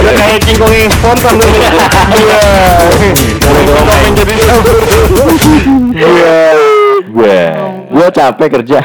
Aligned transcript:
Udah 0.00 0.14
kayak 0.18 0.40
cingkong 0.42 0.74
yang 0.74 0.90
spontan 0.90 1.38
lu. 1.38 1.46
Iya. 1.46 2.40
Jadi 4.10 4.34
Iya. 5.94 6.38
Gue, 7.10 7.38
gue 7.90 8.06
capek 8.14 8.48
kerja. 8.60 8.78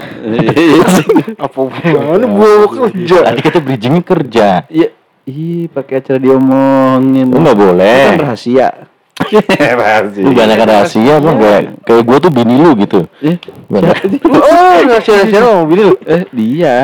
apa 1.36 1.60
mana 1.94 2.26
gua 2.26 2.66
kerja. 2.70 3.18
Tadi 3.30 3.42
kita 3.42 3.60
bridgingnya 3.62 4.04
kerja. 4.06 4.48
Iya. 4.70 4.90
Ih, 5.26 5.66
pakai 5.74 6.06
acara 6.06 6.22
diomongin. 6.22 7.34
Lu 7.34 7.42
nggak 7.42 7.58
boleh. 7.58 8.14
Kan 8.14 8.22
rahasia. 8.22 8.94
Rahasia. 9.42 10.24
Lu 10.24 10.32
banyak 10.32 10.58
rahasia 10.62 11.14
bang, 11.20 11.36
kayak 11.38 11.62
kayak 11.84 12.04
gue 12.06 12.18
tuh 12.20 12.32
bini 12.32 12.56
lu 12.56 12.72
gitu. 12.80 13.00
Eh, 13.20 13.36
Banyak. 13.68 13.96
Oh, 14.26 14.76
nggak 14.86 15.02
share-share 15.02 15.46
mau 15.46 15.66
bini 15.66 15.84
lu. 15.90 15.96
eh 16.06 16.24
dia. 16.32 16.78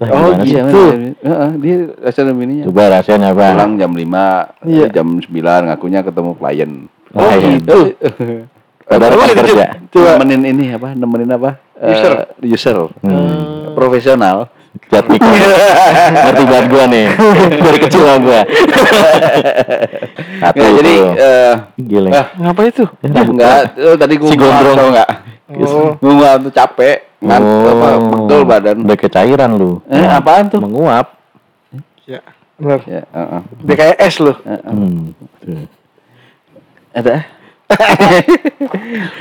Oh, 0.00 0.32
gitu. 0.40 0.82
Heeh, 1.20 1.50
dia 1.58 1.76
acara 2.00 2.30
bininya. 2.30 2.64
Coba 2.68 2.82
rahasianya 2.92 3.28
apa? 3.32 3.46
Pulang 3.54 3.72
jam 3.76 3.92
5, 3.92 4.66
Iya. 4.66 4.86
jam 4.92 5.06
9 5.18 5.26
ngakunya 5.68 6.00
ketemu 6.00 6.30
klien. 6.36 6.70
Oh, 7.10 7.30
gitu. 7.34 7.78
Padahal 8.86 9.12
Coba 9.14 9.22
kan 9.22 9.28
gitu, 9.30 9.40
kerja. 9.54 9.66
Coba. 9.90 10.10
Nemenin 10.18 10.42
ini 10.46 10.64
apa? 10.74 10.88
Nemenin 10.94 11.30
apa? 11.30 11.50
User. 11.78 12.12
Eh, 12.42 12.50
user. 12.50 12.76
Hmm. 13.06 13.72
Profesional. 13.74 14.50
Lihat 14.90 15.06
nih, 15.06 15.20
ngerti 16.26 16.44
banget 16.44 16.66
gue 16.66 16.84
nih. 16.90 17.06
Dari 17.64 17.78
kecil 17.78 18.02
sama 18.02 18.18
gue. 18.20 18.40
Satu 20.40 20.58
Ya, 20.58 20.68
jadi 20.74 20.94
eh 21.14 21.54
Gila. 21.78 22.08
ah, 22.10 22.26
Ngapa 22.34 22.60
itu? 22.66 22.84
enggak, 23.04 23.56
eh, 23.76 23.94
tadi 23.94 24.14
gua 24.18 24.28
Si 24.28 24.34
gondrong. 24.34 24.90
enggak? 24.90 25.08
Oh. 25.50 25.94
Gua 25.98 26.30
tuh 26.38 26.50
capek, 26.50 26.96
ngantuk 27.18 27.70
apa 27.70 27.88
pegel 28.02 28.40
badan. 28.42 28.76
Udah 28.82 28.98
kecairan 28.98 29.50
lu. 29.54 29.78
Eh, 29.86 30.06
apaan 30.06 30.50
tuh? 30.50 30.58
Menguap. 30.58 31.14
Ya, 32.06 32.20
benar. 32.58 32.80
Ya, 32.82 33.02
heeh. 33.06 33.42
Dia 33.62 33.74
kayak 33.76 33.96
es 34.00 34.16
lu. 34.18 34.34
Hmm. 34.42 35.14
tuh. 35.42 35.66
Ada. 36.90 37.14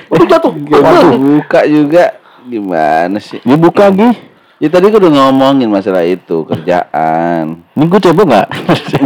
Oh, 0.10 0.26
jatuh. 0.26 0.54
Gua 0.66 1.14
buka 1.14 1.62
juga. 1.66 2.18
Gimana 2.42 3.22
sih? 3.22 3.38
Ini 3.46 3.54
buka 3.54 3.94
Gi. 3.94 4.29
Ya 4.60 4.68
tadi 4.68 4.92
gua 4.92 5.00
udah 5.00 5.14
ngomongin 5.16 5.72
masalah 5.72 6.04
itu, 6.04 6.44
kerjaan. 6.44 7.64
Ini 7.80 7.84
gue 7.88 8.00
cebok 8.04 8.28
nggak? 8.28 8.48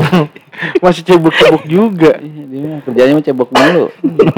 Masih 0.84 1.06
cebok-cebok 1.06 1.64
juga. 1.70 2.18
Iya, 2.18 2.44
dia 2.50 2.82
kerjanya 2.82 3.14
mah 3.14 3.22
cebok 3.22 3.50
mulu. 3.54 3.86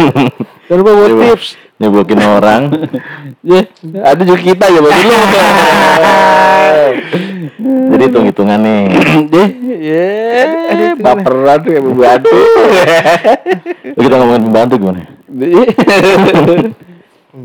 Jangan 0.67 0.79
lupa 0.83 0.91
buat 0.91 1.11
Coba. 1.15 1.23
tips. 1.31 1.47
Nyebokin 1.79 2.19
orang. 2.19 2.63
Ya, 3.45 3.61
ada 4.01 4.25
juga 4.25 4.41
kita 4.41 4.65
ya 4.73 4.81
baru 4.81 5.01
lu. 5.05 5.17
Jadi 7.93 8.03
hitung-hitungan 8.09 8.57
nih. 8.57 8.83
Deh, 9.37 9.49
ya, 9.85 10.97
baperan 10.97 11.61
tuh 11.61 11.69
kayak 11.69 11.83
pembantu. 11.85 12.37
Kita 14.01 14.15
ngomongin 14.17 14.43
pembantu 14.49 14.73
gimana? 14.81 15.05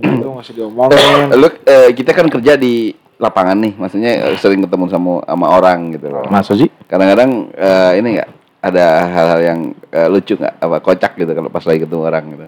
Itu 0.01 0.27
masih 0.33 0.53
diomongin. 0.57 1.37
Lu 1.37 1.53
eh, 1.69 1.93
kita 1.93 2.17
kan 2.17 2.33
kerja 2.33 2.57
di 2.57 2.97
lapangan 3.21 3.57
nih, 3.61 3.77
maksudnya 3.77 4.33
eh, 4.33 4.37
sering 4.41 4.65
ketemu 4.65 4.89
sama 4.89 5.13
sama 5.29 5.47
orang 5.53 5.93
gitu 5.93 6.09
loh. 6.09 6.25
Masa 6.33 6.57
sih? 6.57 6.73
Kadang-kadang 6.89 7.53
eh, 7.53 8.01
ini 8.01 8.09
enggak 8.17 8.31
ada 8.65 8.87
hal-hal 9.05 9.41
yang 9.45 9.59
eh, 9.93 10.09
lucu 10.09 10.41
nggak 10.41 10.57
apa 10.57 10.77
kocak 10.81 11.13
gitu 11.21 11.33
kalau 11.37 11.53
pas 11.53 11.65
lagi 11.69 11.85
ketemu 11.85 12.03
orang 12.09 12.25
gitu. 12.33 12.47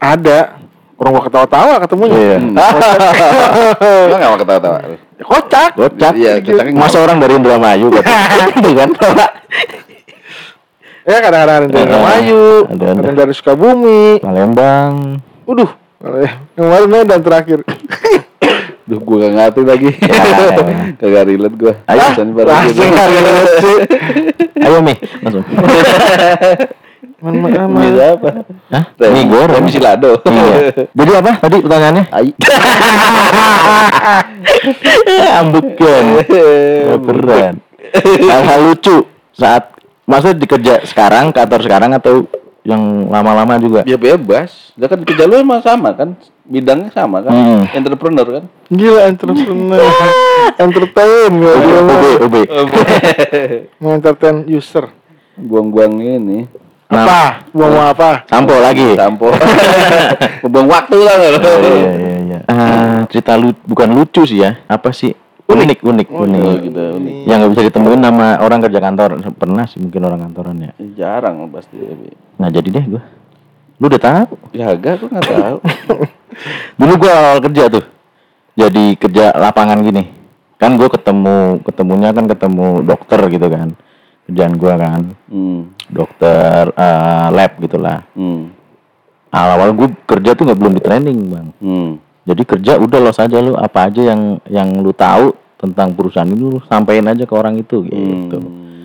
Ada. 0.00 0.40
Orang 0.98 1.14
gua 1.14 1.24
ketawa-tawa 1.30 1.78
ketemunya. 1.78 2.18
Iya. 2.18 2.36
Nggak 4.10 4.30
mau 4.34 4.38
ketawa-tawa? 4.42 4.78
Kocak. 5.22 5.70
Kocak. 5.78 6.12
Iya, 6.18 6.42
kocaknya 6.42 6.74
Masa 6.74 6.98
orang 6.98 7.22
dari 7.22 7.38
Indramayu 7.38 7.86
kata. 7.94 8.10
Itu 8.50 8.70
kan? 8.74 8.90
Ya 11.06 11.18
kadang-kadang 11.22 11.56
ada 11.62 11.66
dari 11.70 11.78
Ada. 11.78 11.86
Indramayu, 11.86 12.44
Ada. 12.66 12.86
kadang 12.98 13.14
dari 13.14 13.32
Sukabumi. 13.32 14.18
Palembang. 14.18 15.22
Waduh. 15.46 15.70
Kemarin 16.58 16.88
Medan 16.90 17.20
terakhir. 17.22 17.62
Duh, 18.88 19.00
gua 19.04 19.28
gak 19.28 19.32
ngerti 19.36 19.62
lagi. 19.68 19.90
Kagak 20.96 21.24
relate 21.28 21.56
gua. 21.60 21.74
Ayo. 21.92 22.08
Pesan 22.08 22.32
baru 22.32 22.48
Langsung 22.48 22.88
gitu. 22.88 23.72
Ayo 24.64 24.78
Mi, 24.80 24.94
langsung. 25.20 25.44
Mana 27.18 27.66
mana. 27.66 27.82
Bisa 27.82 28.04
apa? 28.14 28.30
Hah? 28.70 28.84
Mie 29.10 29.26
goreng. 29.26 29.58
Remi 29.58 29.70
Silado. 29.74 30.22
Iya. 30.22 30.86
Jadi 30.94 31.10
apa 31.18 31.32
tadi 31.42 31.56
pertanyaannya? 31.66 32.04
Ai. 32.14 32.30
Ambukan. 35.42 36.04
Baperan. 36.94 37.54
Hal-hal 38.22 38.60
lucu 38.70 39.02
saat 39.34 39.74
maksudnya 40.06 40.38
dikerja 40.46 40.74
sekarang, 40.86 41.34
kantor 41.34 41.60
sekarang 41.66 41.90
atau 41.92 42.24
yang 42.62 43.10
lama-lama 43.10 43.58
juga? 43.58 43.80
Ya 43.82 43.98
bebas. 43.98 44.70
Dia 44.78 44.86
kan 44.86 45.02
kerja 45.02 45.26
lu 45.26 45.42
emang 45.42 45.58
sama 45.58 45.90
kan? 45.98 46.14
Bidangnya 46.48 46.88
sama 46.96 47.20
kan? 47.20 47.32
Hmm. 47.36 47.62
Entrepreneur 47.76 48.24
kan? 48.24 48.44
Gila 48.72 49.00
entrepreneur. 49.04 49.84
Entertain 50.64 51.32
ya. 51.36 51.54
OB, 52.24 52.34
OB. 52.48 52.72
Mengentertain 53.84 54.48
user. 54.48 54.88
Buang-buang 55.36 56.00
ini. 56.00 56.48
Nah, 56.88 57.04
Apa? 57.04 57.20
Buang 57.52 57.72
mau 57.76 57.84
apa? 57.92 58.24
Sampo 58.24 58.56
lagi. 58.56 58.96
Sampo. 58.96 59.28
Buang 60.52 60.72
waktu 60.72 60.96
lah 61.04 61.14
Oh, 61.20 61.60
iya, 61.60 61.92
iya, 61.92 62.14
iya. 62.24 62.38
Ah, 62.48 63.04
cerita 63.12 63.36
lu 63.36 63.52
bukan 63.68 63.92
lucu 63.92 64.24
sih 64.24 64.40
ya. 64.40 64.56
Apa 64.72 64.88
sih? 64.88 65.12
Unik, 65.48 65.84
unik, 65.84 66.08
unik. 66.08 66.40
Oh, 66.44 66.56
gitu, 66.64 66.82
unik. 66.96 67.12
Yang 67.28 67.36
nggak 67.40 67.50
bisa 67.52 67.62
ditemuin 67.68 68.00
nama 68.00 68.40
orang 68.40 68.64
kerja 68.64 68.80
kantor. 68.80 69.20
Pernah 69.36 69.64
sih 69.68 69.84
mungkin 69.84 70.00
orang 70.00 70.20
kantoran 70.24 70.56
ya. 70.64 70.72
Jarang 70.96 71.44
pasti. 71.52 71.76
Nah 72.40 72.48
jadi 72.48 72.68
deh 72.72 72.84
gua. 72.88 73.02
Lu 73.78 73.86
udah 73.86 74.02
tahu? 74.02 74.34
Ya 74.50 74.74
agak 74.74 74.98
gua 74.98 75.08
nggak 75.14 75.28
tahu. 75.30 75.56
Dulu 76.78 76.92
gua 76.98 77.12
awal 77.14 77.38
kerja 77.46 77.70
tuh. 77.70 77.84
Jadi 78.58 78.98
kerja 78.98 79.30
lapangan 79.38 79.78
gini. 79.82 80.10
Kan 80.58 80.74
gua 80.74 80.90
ketemu 80.90 81.62
ketemunya 81.62 82.10
kan 82.10 82.26
ketemu 82.26 82.82
dokter 82.82 83.20
gitu 83.30 83.46
kan. 83.46 83.68
Kerjaan 84.26 84.54
gua 84.58 84.74
kan 84.76 85.02
Hmm. 85.30 85.72
dokter 85.88 86.74
eh, 86.74 87.26
lab 87.30 87.52
gitulah. 87.62 88.02
Hmm. 88.12 88.50
Awal-awal 89.28 89.76
gue 89.76 89.88
kerja 90.08 90.32
tuh 90.32 90.48
nggak 90.48 90.56
belum 90.56 90.74
di 90.76 90.82
training 90.82 91.18
bang. 91.28 91.48
Hmm. 91.60 91.90
Jadi 92.24 92.42
kerja 92.44 92.80
udah 92.80 92.98
los 93.00 93.20
aja 93.20 93.40
lu 93.40 93.52
apa 93.56 93.88
aja 93.88 94.00
yang 94.04 94.40
yang 94.48 94.68
lu 94.80 94.92
tahu 94.92 95.32
tentang 95.60 95.92
perusahaan 95.92 96.28
ini 96.28 96.56
lu 96.56 96.60
sampein 96.64 97.04
aja 97.04 97.24
ke 97.24 97.34
orang 97.36 97.60
itu 97.60 97.84
gitu. 97.84 97.96
Hmm, 98.00 98.28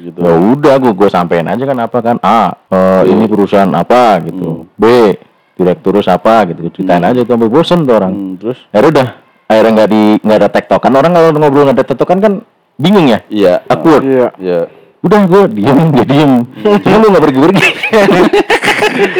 gitu. 0.03 0.19
Ya 0.19 0.35
udah 0.35 0.75
gua 0.83 0.91
gua 0.91 1.09
sampein 1.09 1.47
aja 1.47 1.63
kan 1.63 1.77
apa 1.79 1.97
kan 2.03 2.17
A 2.19 2.51
eh, 2.67 3.01
ini 3.07 3.25
perusahaan 3.31 3.71
apa 3.71 4.19
gitu. 4.27 4.67
B 4.75 5.15
direkturus 5.55 6.09
apa 6.11 6.49
gitu. 6.51 6.67
Ceritain 6.73 7.03
aja 7.03 7.23
tuh 7.23 7.33
sampai 7.37 7.49
bosen 7.49 7.87
tuh 7.87 7.95
orang. 7.95 8.13
Hmm, 8.13 8.33
terus? 8.35 8.59
Ya 8.75 8.83
udah 8.83 9.07
akhirnya 9.47 9.71
nggak 9.79 9.89
di 9.89 10.03
nggak 10.19 10.37
ada 10.43 10.49
tektokan 10.49 10.93
orang 10.97 11.11
kalau 11.13 11.29
ngobrol 11.37 11.63
nggak 11.69 11.77
ada 11.79 11.85
tektokan 11.87 12.19
kan 12.19 12.33
bingung 12.75 13.07
ya. 13.07 13.19
Iya. 13.31 13.63
Awkward. 13.71 14.03
Iya. 14.37 14.59
Udah 15.03 15.21
gue 15.27 15.41
diem 15.51 15.79
dia 15.91 16.05
diem. 16.07 16.31
Cuma 16.63 16.95
lu 16.99 17.07
nggak 17.11 17.23
pergi 17.27 17.39
pergi. 17.43 17.67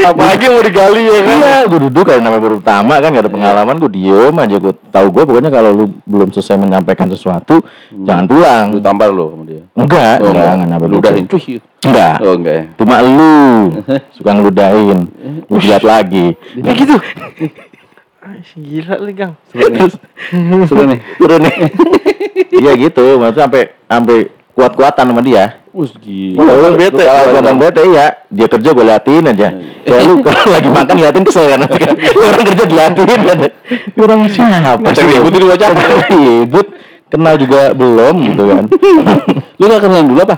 Apalagi 0.03 0.45
mau 0.47 0.59
digali 0.59 1.01
ya 1.03 1.19
kan? 1.19 1.35
Iya, 1.35 1.56
gue 1.66 1.79
duduk 1.84 2.03
kayak 2.03 2.22
namanya 2.22 2.41
baru 2.41 2.56
pertama 2.57 2.94
kan 2.95 3.09
gak 3.09 3.23
ada 3.23 3.31
pengalaman, 3.31 3.75
gue 3.78 3.91
diem 3.91 4.35
aja. 4.35 4.56
Gue 4.57 4.73
tahu 4.88 5.07
gue 5.09 5.23
pokoknya 5.23 5.50
kalau 5.50 5.72
lu 5.72 5.85
belum 6.03 6.29
selesai 6.29 6.56
menyampaikan 6.56 7.07
sesuatu, 7.07 7.61
jangan 7.91 8.25
pulang. 8.25 8.66
Lu 8.72 8.79
tampar 8.79 9.09
lu 9.09 9.25
sama 9.29 9.44
dia. 9.44 9.63
Enggak, 9.73 10.16
Oh, 10.19 10.29
enggak, 10.29 10.45
enggak, 10.53 10.67
enggak, 10.69 10.89
Lu 10.89 10.95
udahin 10.97 11.25
cuy. 11.25 11.56
Enggak, 11.83 12.16
Oh 12.22 12.33
enggak 12.33 12.56
ya. 12.56 12.66
cuma 12.75 12.95
lu 13.00 13.33
suka 14.16 14.29
ngeludahin, 14.31 15.00
lu 15.47 15.57
lihat 15.57 15.83
lagi. 15.83 16.38
Ya 16.56 16.72
gitu. 16.72 16.95
Gila 18.56 18.95
nih, 19.03 19.13
Gang. 19.13 19.33
Seru 19.51 19.67
nih. 20.88 21.00
Turun 21.19 21.39
nih. 21.44 21.57
Iya 22.53 22.78
gitu, 22.78 23.17
maksudnya 23.17 23.50
sampai 23.50 23.63
sampai 23.89 24.18
kuat-kuatan 24.53 25.05
sama 25.09 25.21
dia. 25.21 25.59
Us 25.73 25.89
gila. 25.97 26.38
Kalau 26.38 26.53
Kuatan 26.53 26.73
bete. 26.77 27.03
Kalau 27.03 27.25
kuatan 27.33 27.55
bete 27.57 27.81
ya, 27.89 28.05
dia 28.29 28.47
kerja 28.47 28.69
gue 28.69 28.85
liatin 28.85 29.23
aja. 29.25 29.47
Kayak 29.83 30.01
lu 30.05 30.13
kalau 30.21 30.45
lagi 30.53 30.69
makan 30.69 30.95
liatin 31.01 31.23
kesel 31.25 31.45
kan. 31.50 31.59
Orang 31.65 32.45
kerja 32.45 32.63
diliatin 32.63 33.07
kan. 33.09 33.38
Orang 33.97 34.19
siapa? 34.29 34.77
Ngajak 34.77 35.05
ribut 35.09 35.33
ini 35.33 35.45
bocah. 35.50 35.69
Ribut. 36.07 36.67
Kenal 37.09 37.35
juga 37.38 37.73
belum 37.73 38.15
gitu 38.25 38.44
kan. 38.50 38.63
Lu 39.57 39.63
gak 39.67 39.81
kenalan 39.81 40.07
dulu 40.07 40.21
apa? 40.23 40.38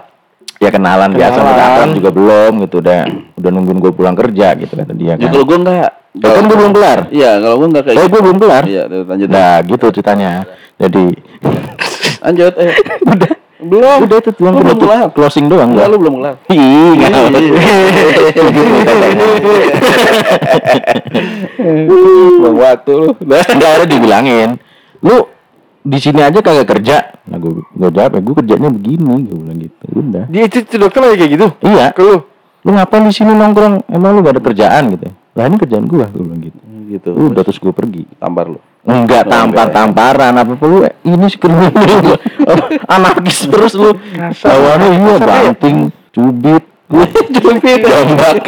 ya 0.55 0.71
kenalan, 0.71 1.11
biasa 1.11 1.35
Kenalan. 1.35 1.51
kenalan 1.51 1.89
juga 1.93 2.09
belum 2.15 2.51
gitu 2.63 2.79
udah 2.79 2.99
udah 3.35 3.49
nungguin 3.51 3.75
gue 3.75 3.91
pulang 3.91 4.15
kerja 4.15 4.55
gitu 4.55 4.71
kata 4.71 4.95
dia 4.95 5.13
Ya 5.13 5.19
kan. 5.19 5.29
kalau 5.29 5.43
gua 5.43 5.57
enggak. 5.59 5.89
Ya 6.15 6.29
kan 6.31 6.43
gue 6.47 6.57
belum 6.57 6.71
kelar. 6.71 6.99
Iya, 7.11 7.31
kalau 7.43 7.55
gua 7.59 7.67
enggak 7.67 7.83
kayak 7.85 7.97
Eh 7.99 8.07
gue 8.07 8.21
belum 8.23 8.37
kelar. 8.39 8.63
Iya, 8.63 8.83
lanjut. 8.87 9.27
Nah 9.29 9.55
gitu 9.61 9.85
ceritanya. 9.91 10.31
Jadi 10.79 11.05
Lanjut. 12.23 12.53
Eh. 12.55 12.71
udah 13.05 13.31
Belum. 13.65 13.97
udah 14.05 14.17
itu 14.21 14.31
cuma 14.37 14.49
belum 14.53 14.61
penutup 14.61 14.87
kelar. 14.87 15.09
closing 15.11 15.45
doang 15.49 15.73
Enggak, 15.73 15.87
lu 15.89 15.97
belum 15.97 16.13
kelar. 16.21 16.35
Ih, 16.53 16.91
nggak 16.95 17.09
tahu. 17.09 17.25
Buang 22.41 22.57
waktu 22.61 22.91
lu. 22.93 23.09
Enggak 23.25 23.71
ada 23.81 23.85
dibilangin. 23.89 24.61
Lu 25.01 25.29
di 25.85 25.97
sini 26.01 26.21
aja 26.21 26.41
kagak 26.41 26.65
kerja. 26.65 27.13
Nah 27.29 27.37
gue 27.37 27.61
gue 27.61 27.89
jawab, 27.93 28.17
ya 28.17 28.21
gue 28.21 28.35
kerjanya 28.41 28.69
begini, 28.73 29.13
gue 29.25 29.37
bilang 29.37 29.59
gitu. 29.61 29.85
Udah. 29.93 30.25
Dia 30.29 30.41
itu, 30.49 30.65
itu 30.65 30.75
dokter 30.81 31.01
lagi 31.05 31.17
kayak 31.21 31.31
gitu. 31.37 31.47
Iya. 31.61 31.93
Ke 31.93 32.01
lu. 32.01 32.17
Lu 32.65 32.69
ngapain 32.73 33.05
di 33.05 33.13
sini 33.13 33.37
nongkrong? 33.37 33.85
Emang 33.93 34.17
lu 34.17 34.25
gak 34.25 34.41
ada 34.41 34.41
kerjaan 34.41 34.97
gitu? 34.97 35.13
Lah 35.37 35.45
ini 35.45 35.61
kerjaan 35.61 35.85
gua, 35.85 36.09
gue 36.09 36.23
bilang 36.25 36.41
gitu. 36.41 36.57
Gitu. 36.87 37.09
Udah 37.11 37.41
terus 37.41 37.57
gue 37.57 37.73
pergi. 37.73 38.03
Tampar 38.15 38.49
lu. 38.49 38.59
Enggak 38.85 39.25
tampar-tamparan 39.25 40.29
apa 40.37 40.53
perlu 40.53 40.85
ini 41.01 41.25
sih 41.25 41.41
kriminal 41.41 42.21
anarkis 42.93 43.49
terus 43.49 43.73
lu 43.73 43.97
lawannya 44.45 44.87
iya 44.93 45.15
banting 45.17 45.89
cubit 46.13 46.61
cubit 47.41 47.81
jambak 47.81 48.45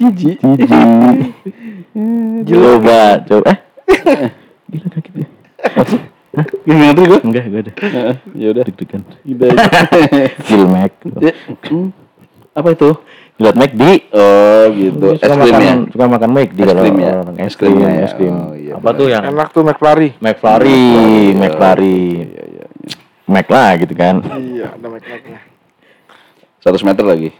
jijik 0.00 0.40
jijik 0.40 0.88
coba 2.48 3.00
coba 3.28 3.44
eh 3.52 3.58
gila 4.72 4.86
kaget 4.88 5.14
ya 5.20 5.26
Gini 6.64 6.80
ngerti 6.80 7.02
gua? 7.02 7.18
enggak 7.24 7.44
gue 7.44 7.60
ada 7.60 7.72
Ya 8.32 8.46
udah. 8.54 8.62
deg-degan 8.64 9.02
Udah. 9.26 9.50
Gilmek 10.46 10.92
Ya, 11.18 11.32
hmm. 11.68 11.90
Apa 12.54 12.68
itu? 12.72 12.90
Lihat 13.38 13.54
McD 13.54 13.82
Oh 14.10 14.64
gitu. 14.70 15.06
Es 15.14 15.20
suka 15.20 15.34
krim 15.36 15.46
makan 15.48 15.62
ya. 15.62 15.74
suka 15.88 16.04
makan 16.06 16.30
McD 16.32 16.58
Es 16.58 16.66
kalau 16.66 16.82
krim 16.82 16.96
ya? 16.98 17.12
orang 17.14 17.36
es 17.36 17.44
Es 17.44 17.54
krim 17.54 17.70
krimnya 17.72 17.88
ya? 17.88 18.02
es 18.02 18.12
krim 18.12 18.34
Oh, 18.34 18.52
iya, 18.52 18.72
apa 18.74 18.82
benar. 18.84 18.98
tuh 18.98 19.06
yang 19.06 19.22
Enak 19.24 19.48
tuh 19.50 19.62
McFlurry. 19.62 20.08
McFlurry 20.18 20.74
Iya. 20.74 21.36
McFlurry 21.36 22.00
Iya 22.20 22.44
iya. 22.44 22.66
iya. 22.66 22.96
Mac 23.24 23.46
lah 23.46 23.70
gitu 23.76 23.94
kan 23.94 24.14
Iya, 24.24 24.66
ada 24.70 24.86
McFlurry-nya. 24.86 25.40
100 26.58 26.82
meter 26.84 27.04
lagi. 27.06 27.30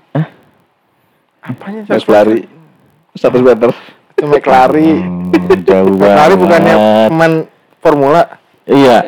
Apanya 1.40 1.80
Es 1.88 2.06
lari. 2.06 2.46
100 3.12 3.42
meter. 3.42 3.70
Itu 4.12 4.24
McLary. 4.24 4.90
Hmm, 4.94 5.30
jauh 5.62 5.90
McLary 5.92 6.34
bukannya 6.36 6.74
banget. 6.74 7.08
pemain 7.08 7.34
formula. 7.78 8.22
Iya. 8.64 8.98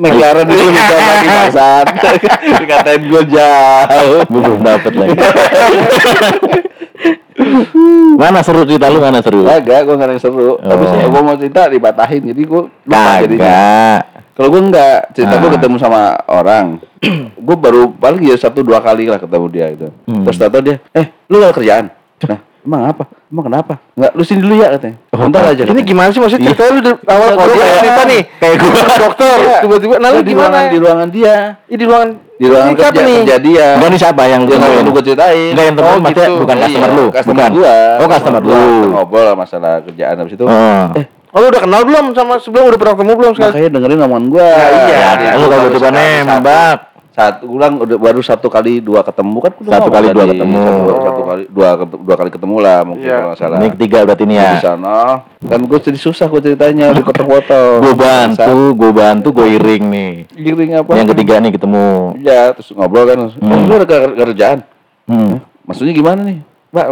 McLaren 0.00 0.48
itu 0.48 0.64
bisa 0.66 0.96
lagi 0.96 1.26
bangsat. 1.28 1.86
Dikatain 2.60 3.02
gue 3.04 3.22
jauh. 3.28 4.20
Gue 4.24 4.40
belum 4.40 4.60
dapet 4.62 4.92
lagi. 4.96 5.16
mana 8.16 8.40
seru 8.40 8.64
cerita 8.64 8.88
lu 8.88 8.98
mana 8.98 9.20
seru? 9.20 9.44
Kagak, 9.44 9.80
gue 9.82 9.94
gak 9.94 10.06
ada 10.06 10.14
yang 10.14 10.22
seru. 10.22 10.56
Tapi 10.56 10.82
Oh. 10.82 10.90
saya 10.90 11.06
gue 11.06 11.22
mau 11.22 11.36
cerita 11.36 11.60
dipatahin, 11.66 12.22
jadi 12.26 12.42
gue 12.42 12.62
lupa 12.66 13.12
jadinya. 13.18 13.60
Kalau 14.30 14.48
gue 14.48 14.62
enggak, 14.62 14.98
cerita 15.12 15.34
gue 15.36 15.48
Ah. 15.48 15.54
ketemu 15.54 15.76
sama 15.76 16.00
orang. 16.26 16.66
gue 17.40 17.56
baru 17.56 17.88
paling 17.90 18.20
ya 18.22 18.36
satu 18.36 18.60
dua 18.60 18.76
kali 18.78 19.04
lah 19.04 19.16
ketemu 19.16 19.46
dia 19.48 19.66
gitu. 19.72 19.88
Hmm. 20.04 20.20
Terus 20.22 20.36
tato 20.36 20.60
dia, 20.60 20.76
eh 20.92 21.08
lu 21.26 21.40
gak 21.40 21.56
kerjaan? 21.56 21.88
Nah, 22.28 22.38
emang 22.60 22.82
apa? 22.86 23.04
Emang 23.26 23.44
kenapa? 23.46 23.74
Enggak, 23.92 24.12
lu 24.12 24.22
sini 24.22 24.40
dulu 24.40 24.54
ya 24.54 24.68
katanya. 24.72 24.96
Oh, 25.10 25.18
Bentar 25.20 25.42
aja. 25.46 25.62
Ini 25.62 25.80
gimana 25.80 26.08
sih 26.08 26.18
maksudnya 26.18 26.44
ceritanya 26.46 26.70
lu 26.70 26.80
dari 26.80 26.96
awal 27.04 27.26
Iya, 27.26 27.34
kalau 27.34 27.52
kayak- 27.52 27.78
cerita 27.78 28.02
nih 28.04 28.20
kayak 28.36 28.54
gua. 28.56 28.72
dokter 29.04 29.36
Iya. 29.38 29.58
tiba-tiba 29.60 29.94
nah 29.96 30.08
lu 30.08 30.18
di 30.18 30.24
gimana? 30.26 30.48
ruangan 30.50 30.66
di 30.66 30.78
ruangan 30.78 31.08
dia. 31.10 31.36
Ih, 31.66 31.76
di 31.76 31.84
ruangan 31.84 32.08
Di 32.32 32.46
ruangan 32.46 32.72
kerja, 32.74 33.00
nih? 33.00 33.18
kerja 33.20 33.36
dia. 33.38 33.66
Enggak 33.76 33.90
nih 33.90 34.00
siapa 34.00 34.22
yang 34.24 34.42
Yang 34.42 34.58
temuin? 34.58 34.82
lu 34.82 34.90
gue 34.90 35.04
ceritain. 35.04 35.50
Enggak 35.50 35.64
yang 35.66 35.76
temuin 35.76 35.90
Oh, 35.90 36.00
maksudnya 36.00 36.26
gitu. 36.26 36.40
bukan 36.40 36.56
Iya, 36.56 36.64
customer 36.64 36.90
lu. 36.90 37.04
Customer 37.10 37.36
bukan. 37.36 37.52
gua. 37.52 37.74
Oh, 37.96 38.08
customer 38.08 38.42
lu. 38.42 38.56
Ngobrol 38.90 39.24
lah 39.24 39.34
masalah 39.34 39.74
kerjaan 39.82 40.14
habis 40.16 40.34
itu. 40.34 40.44
Oh. 40.44 40.86
Eh, 40.94 41.06
Oh 41.30 41.38
lu 41.38 41.46
udah 41.46 41.62
kenal 41.62 41.86
belum 41.86 42.10
sama 42.10 42.42
sebelum 42.42 42.66
udah 42.66 42.74
pernah 42.74 42.98
ketemu 42.98 43.12
belum 43.14 43.32
sekali? 43.32 43.50
makanya 43.54 43.70
dengerin 43.70 43.98
omongan 44.02 44.24
gua. 44.26 44.50
Ya, 44.50 44.66
iya. 44.66 44.98
Ya, 45.14 45.30
lu 45.32 45.46
kalau 45.46 45.70
tiba 45.70 45.88
nembak. 45.92 46.78
Satu 47.10 47.42
ulang 47.50 47.82
udah 47.82 47.98
baru 47.98 48.22
satu 48.22 48.46
kali 48.46 48.78
dua 48.78 49.02
ketemu 49.02 49.36
kan 49.42 49.52
udah 49.58 49.72
Satu 49.74 49.90
kali 49.90 50.06
dua 50.14 50.26
ketemu. 50.30 50.62
Satu, 50.62 50.92
satu 51.02 51.22
kali 51.26 51.42
dua 51.50 51.68
dua 51.82 52.14
kali 52.14 52.30
ketemu 52.30 52.56
lah 52.62 52.78
mungkin 52.86 53.02
Iya. 53.02 53.18
kalau 53.18 53.34
salah. 53.34 53.58
Ini 53.58 53.68
ketiga 53.74 53.98
berarti 54.06 54.24
ini 54.30 54.34
ya. 54.38 54.50
di 54.54 54.62
sana 54.62 54.96
kan 55.40 55.60
gue 55.66 55.78
jadi 55.82 55.98
susah 55.98 56.26
gue 56.30 56.40
ceritanya 56.40 56.94
di 56.94 57.02
potong-potong. 57.02 57.82
Gue 57.82 57.94
bantu, 57.98 58.56
gue 58.78 58.90
bantu, 58.94 59.28
gue 59.34 59.46
iring 59.58 59.84
nih. 59.90 60.12
Giring 60.38 60.70
apa? 60.78 60.90
Yang 60.94 61.08
ketiga 61.18 61.34
nih 61.42 61.50
ketemu. 61.58 61.86
Ya 62.22 62.40
terus 62.54 62.70
ngobrol 62.70 63.04
kan. 63.10 63.18
Oh, 63.26 63.58
lu 63.66 63.72
ada 63.74 63.86
ker- 63.90 64.14
kerjaan? 64.14 64.58
Hmm. 65.10 65.42
Maksudnya 65.66 65.90
gimana 65.90 66.20
nih? 66.22 66.38
Mbak, 66.70 66.86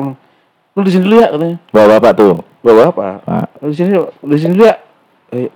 lu 0.74 0.80
di 0.82 0.90
sini 0.90 1.02
dulu 1.06 1.16
ya 1.22 1.28
katanya. 1.30 1.56
Bawa 1.70 1.86
bapak 1.94 2.12
tuh. 2.18 2.34
Bawa 2.66 2.90
apa? 2.90 3.08
Pak. 3.22 3.46
Lu 3.62 3.70
di 3.70 3.76
sini, 3.78 3.90
lu 3.94 4.32
di 4.34 4.40
sini 4.42 4.52
dulu 4.58 4.66
ya. 4.66 4.76
Eh, 5.30 5.46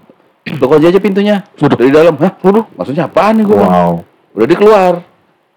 aja 0.87 0.99
pintunya. 1.03 1.37
Waduh. 1.58 1.79
Dari 1.79 1.91
dalam. 1.91 2.15
Hah? 2.19 2.32
Waduh. 2.38 2.65
Maksudnya 2.79 3.11
apaan 3.11 3.43
nih 3.43 3.47
gue? 3.50 3.58
Wow. 3.58 4.12
Udah 4.32 4.46
dia 4.46 4.56
keluar. 4.56 4.93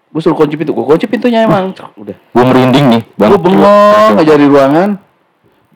Gue 0.06 0.20
suruh 0.20 0.32
kunci 0.32 0.56
pintu. 0.56 0.72
Gue 0.72 0.84
kunci 0.84 1.04
pintunya 1.04 1.44
emang. 1.44 1.76
Udah. 1.96 2.16
Gue 2.16 2.44
merinding 2.44 2.86
nih. 2.88 3.02
Gue 3.16 3.36
bengong 3.36 4.16
aja 4.16 4.34
di 4.34 4.46
ruangan. 4.46 4.90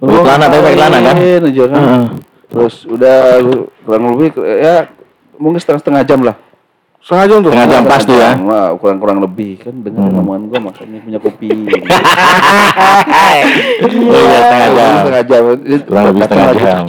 Pakai 0.00 0.17
celana, 0.17 0.44
tapi 0.49 0.64
pakai 0.64 0.76
celana, 0.81 0.99
kan? 1.05 1.17
aja 1.44 1.64
kan. 1.69 1.82
Heeh. 1.85 2.06
Terus 2.50 2.75
udah 2.82 3.38
kurang 3.85 4.05
lebih 4.11 4.43
ya 4.43 4.88
mungkin 5.37 5.61
setengah 5.61 5.81
setengah 5.81 6.02
jam 6.02 6.20
lah. 6.25 6.37
Setengah 7.00 7.26
jam 7.29 7.38
tuh. 7.41 7.50
Setengah 7.52 7.69
jam 7.69 7.82
pas 7.85 8.02
tuh 8.02 8.17
ya. 8.17 8.31
Wah, 8.41 8.69
kurang 8.76 8.97
kurang 8.97 9.20
lebih 9.20 9.61
kan 9.61 9.75
dengan 9.76 10.08
Hmm. 10.08 10.20
omongan 10.20 10.43
gue 10.49 10.58
makanya 10.61 10.99
punya 11.00 11.19
kopi. 11.20 11.49
Oh 11.49 11.52
iya, 14.25 14.41
setengah 14.41 14.69
jam. 14.73 14.93
Setengah 15.05 15.25
jam. 15.29 15.43
Kurang 15.85 16.05
lebih 16.12 16.23
setengah 16.25 16.55
jam. 16.56 16.85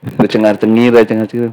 Udah 0.00 0.28
cengar 0.28 0.54
cengir, 0.56 0.90
udah 0.92 1.04
cengar 1.04 1.26
cengir. 1.28 1.52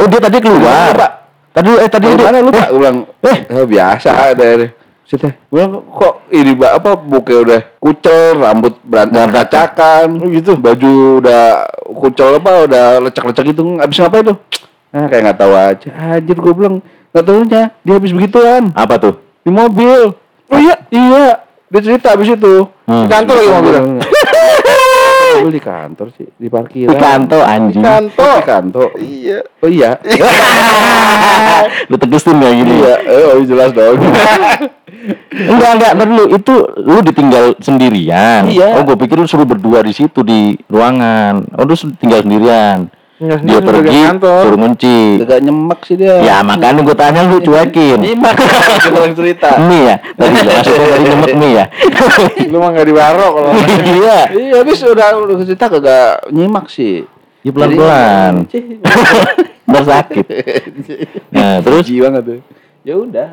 Oh 0.00 0.06
dia 0.08 0.20
tadi 0.20 0.38
keluar. 0.40 1.21
Tadi 1.52 1.70
eh 1.76 1.88
tadi 1.88 2.06
dia 2.16 2.24
mana 2.26 2.38
lu 2.40 2.50
pak? 2.52 2.68
Ulang. 2.72 2.96
Eh, 3.28 3.64
biasa 3.68 4.32
dari. 4.32 4.68
Sudah. 5.04 5.32
Bilang 5.52 5.84
kok 5.84 6.24
ini 6.32 6.56
apa 6.64 6.96
buke 6.96 7.34
udah 7.44 7.60
kucel, 7.76 8.40
rambut 8.40 8.80
berantakan 8.80 9.30
kacakan, 9.30 10.06
gitu. 10.32 10.56
Baju 10.56 11.20
udah 11.20 11.68
kucel 11.92 12.40
apa, 12.40 12.52
udah 12.64 12.84
lecek-lecek 13.04 13.52
gitu. 13.52 13.76
Abis 13.76 14.00
ngapain 14.00 14.32
tuh? 14.32 14.38
Ah 14.92 15.08
kayak 15.08 15.22
nggak 15.28 15.38
tahu 15.40 15.52
aja. 15.52 15.88
Anjir 16.16 16.36
gue 16.36 16.54
bilang 16.56 16.80
nggak 17.12 17.24
tahunya 17.24 17.62
dia 17.84 17.94
habis 17.96 18.12
begituan 18.16 18.72
apa 18.72 18.96
tuh? 18.96 19.14
di 19.42 19.50
mobil. 19.50 20.14
Oh 20.48 20.58
iya, 20.60 20.76
iya. 20.90 21.42
Dia 21.72 21.80
cerita 21.80 22.12
abis 22.14 22.36
itu. 22.36 22.68
Hmm. 22.84 23.08
Kantor 23.08 23.34
lagi 23.40 23.50
mobilnya. 23.50 23.82
Mobil 25.40 25.52
di 25.56 25.62
kantor 25.62 26.06
sih, 26.12 26.28
di 26.36 26.48
parkiran. 26.52 26.92
Di 26.92 26.96
kantor 27.00 27.42
anjing. 27.46 27.82
Kantor. 27.82 28.36
Di 28.36 28.44
kantor. 28.44 28.88
Iya. 29.00 29.38
Oh 29.64 29.70
iya. 29.70 29.90
Lu 31.90 31.96
tegesin 31.96 32.36
kayak 32.36 32.54
gini. 32.60 32.74
iya, 32.82 32.94
eh, 33.06 33.24
oh 33.32 33.42
jelas 33.46 33.70
dong. 33.72 33.96
Enggak 35.32 35.70
enggak, 35.74 35.92
dulu 35.98 36.24
itu 36.30 36.54
lu 36.78 37.02
ditinggal 37.02 37.44
sendirian. 37.58 38.46
Iya. 38.46 38.78
Oh, 38.78 38.86
gue 38.86 38.94
pikir 38.94 39.18
lu 39.18 39.26
suruh 39.26 39.42
berdua 39.42 39.82
di 39.82 39.90
situ 39.90 40.22
di 40.22 40.54
ruangan. 40.70 41.42
Oh, 41.58 41.66
lu 41.66 41.74
tinggal 41.98 42.22
sendirian. 42.22 42.86
Dia 43.22 43.62
pergi, 43.62 44.00
suruh 44.18 44.58
ngunci. 44.58 45.22
Agak 45.22 45.40
nyemek 45.46 45.80
sih 45.86 45.94
dia. 45.94 46.18
Ya 46.18 46.36
makanya 46.42 46.82
gue 46.82 46.96
tanya 46.98 47.22
lu 47.30 47.38
cuekin. 47.38 48.02
Nyimak. 48.02 48.34
Orang 48.90 49.14
cerita. 49.14 49.48
Mie 49.70 49.94
ya, 49.94 49.96
tadi 50.18 50.36
maksudnya 50.42 50.86
tadi 50.90 51.04
nyemek 51.06 51.34
mie 51.38 51.50
ya. 51.54 51.64
Lu 52.50 52.58
mah 52.58 52.68
enggak 52.74 52.86
dibaro 52.90 53.26
kalau 53.30 53.50
Iya. 54.02 54.20
Iya, 54.34 54.54
habis 54.58 54.82
udah 54.82 55.08
udah 55.22 55.34
cerita 55.46 55.70
kagak 55.70 56.26
nyimak 56.34 56.66
sih. 56.66 57.06
Ya 57.46 57.50
pelan-pelan. 57.54 58.50
Ntar 59.70 59.84
sakit. 59.86 60.26
Nah, 61.30 61.62
terus 61.62 61.86
Jijik 61.86 62.02
banget 62.02 62.22
tuh. 62.26 62.40
Ya 62.82 62.94
udah. 62.98 63.28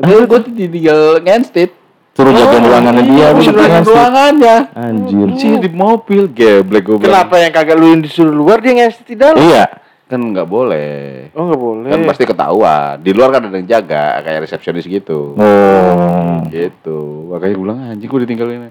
Terus 0.00 0.24
gue 0.24 0.40
tinggal 0.56 1.20
ngensit. 1.20 1.81
Suruh 2.12 2.32
jaga 2.32 2.56
ruangannya 2.60 3.02
dia. 3.08 3.26
lu 3.32 3.40
Suruh 3.40 3.56
jaga 3.56 3.72
ngasih. 3.80 3.92
ruangannya. 3.92 4.56
Anjir. 4.76 5.28
Sih 5.40 5.50
di 5.58 5.70
mobil 5.72 6.22
geblek 6.28 6.82
gue. 6.84 6.96
Kenapa 7.00 7.34
yang 7.40 7.52
kagak 7.52 7.76
lu 7.80 7.86
yang 7.88 8.02
disuruh 8.04 8.32
luar 8.32 8.60
dia 8.60 8.72
ngasih 8.76 9.02
di 9.08 9.14
dalam? 9.16 9.40
Iya. 9.40 9.64
Kan 10.12 10.20
nggak 10.28 10.44
boleh. 10.44 11.32
Oh 11.32 11.48
enggak 11.48 11.60
boleh. 11.60 11.88
Kan 11.88 12.00
pasti 12.04 12.24
ketahuan. 12.28 13.00
Di 13.00 13.10
luar 13.16 13.32
kan 13.32 13.48
ada 13.48 13.56
yang 13.56 13.64
jaga 13.64 14.20
kayak 14.20 14.44
resepsionis 14.44 14.84
gitu. 14.84 15.32
Oh. 15.40 16.44
Gitu. 16.52 17.32
Makanya 17.32 17.52
gue 17.56 17.62
bilang 17.64 17.78
anjing 17.80 18.08
gue 18.12 18.20
ditinggalin. 18.28 18.68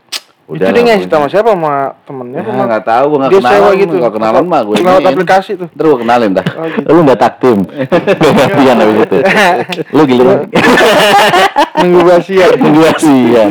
Itu 0.56 0.64
dia 0.64 0.84
ngasih 0.84 1.08
sama 1.08 1.28
siapa 1.28 1.50
sama 1.56 1.74
temennya 2.04 2.42
Ya 2.44 2.64
nggak 2.68 2.84
tahu, 2.84 3.06
gue 3.08 3.18
nggak 3.22 3.32
dia 3.32 3.40
kenalan, 3.40 3.74
gitu. 3.78 3.96
nggak 4.02 4.14
kenalan 4.16 4.44
mah 4.48 4.62
gue. 4.68 4.76
Lewat 4.82 5.04
aplikasi 5.08 5.52
tuh. 5.56 5.68
Ntar 5.72 5.86
gue 5.88 6.00
kenalin 6.04 6.32
dah. 6.36 6.46
Oh, 6.56 6.66
gitu. 6.68 6.88
Lu 6.92 7.00
nggak 7.08 7.20
taktim. 7.20 7.58
Gantian 8.20 8.76
habis 8.82 8.98
itu. 9.06 9.18
Lu 9.92 10.02
giliran. 10.04 10.40
Nunggu 11.82 12.00
basian. 12.04 12.50
Nunggu 12.60 12.82
asian. 12.88 13.50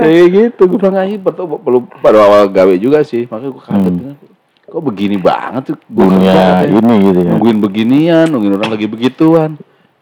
Kayak 0.00 0.26
gitu, 0.36 0.62
gue 0.68 0.78
bilang 0.78 0.96
aja 1.00 1.16
belum 1.64 1.82
pada 2.00 2.18
awal 2.20 2.42
gawe 2.52 2.74
juga 2.76 3.00
sih, 3.02 3.24
makanya 3.26 3.52
gue 3.56 3.62
kaget. 3.64 3.94
Hmm. 3.96 4.14
Kok 4.66 4.82
begini 4.82 5.16
banget 5.16 5.72
tuh 5.72 5.76
Dunia 5.86 6.66
ini 6.66 6.94
gitu 7.06 7.20
ya. 7.22 7.30
Nungguin 7.32 7.58
beginian, 7.62 8.26
nungguin 8.28 8.58
orang 8.58 8.70
lagi 8.74 8.86
begituan. 8.90 9.56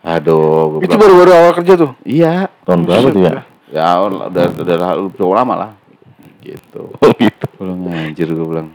Aduh, 0.04 0.84
Itu 0.84 1.00
baru-baru 1.00 1.32
awal 1.32 1.52
kerja 1.56 1.80
tuh. 1.80 1.90
iya, 2.04 2.52
Tahun 2.68 2.84
berapa 2.84 3.08
tuh 3.08 3.22
ya? 3.24 3.32
Ya 3.72 4.02
udah 4.04 4.28
udah, 4.28 4.74
udah, 5.14 5.28
lama 5.32 5.54
lah. 5.54 5.70
Gitu. 6.44 6.82
Oh 7.04 7.12
gitu. 7.16 7.46
Bilang 7.56 7.80
anjir 7.88 8.28
gue 8.28 8.46
bilang. 8.48 8.68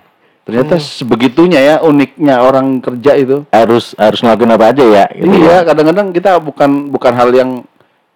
Ternyata 0.50 0.82
sebegitunya 0.82 1.62
ya 1.62 1.76
uniknya 1.86 2.42
orang 2.42 2.82
kerja 2.82 3.14
itu. 3.14 3.46
Harus 3.54 3.94
harus 3.94 4.20
ngelakuin 4.26 4.50
apa 4.58 4.66
aja 4.74 4.82
ya? 4.82 5.06
gitu 5.14 5.30
iya, 5.30 5.62
ya. 5.62 5.68
kadang-kadang 5.70 6.10
kita 6.10 6.42
bukan 6.42 6.90
bukan 6.90 7.14
hal 7.14 7.30
yang 7.30 7.50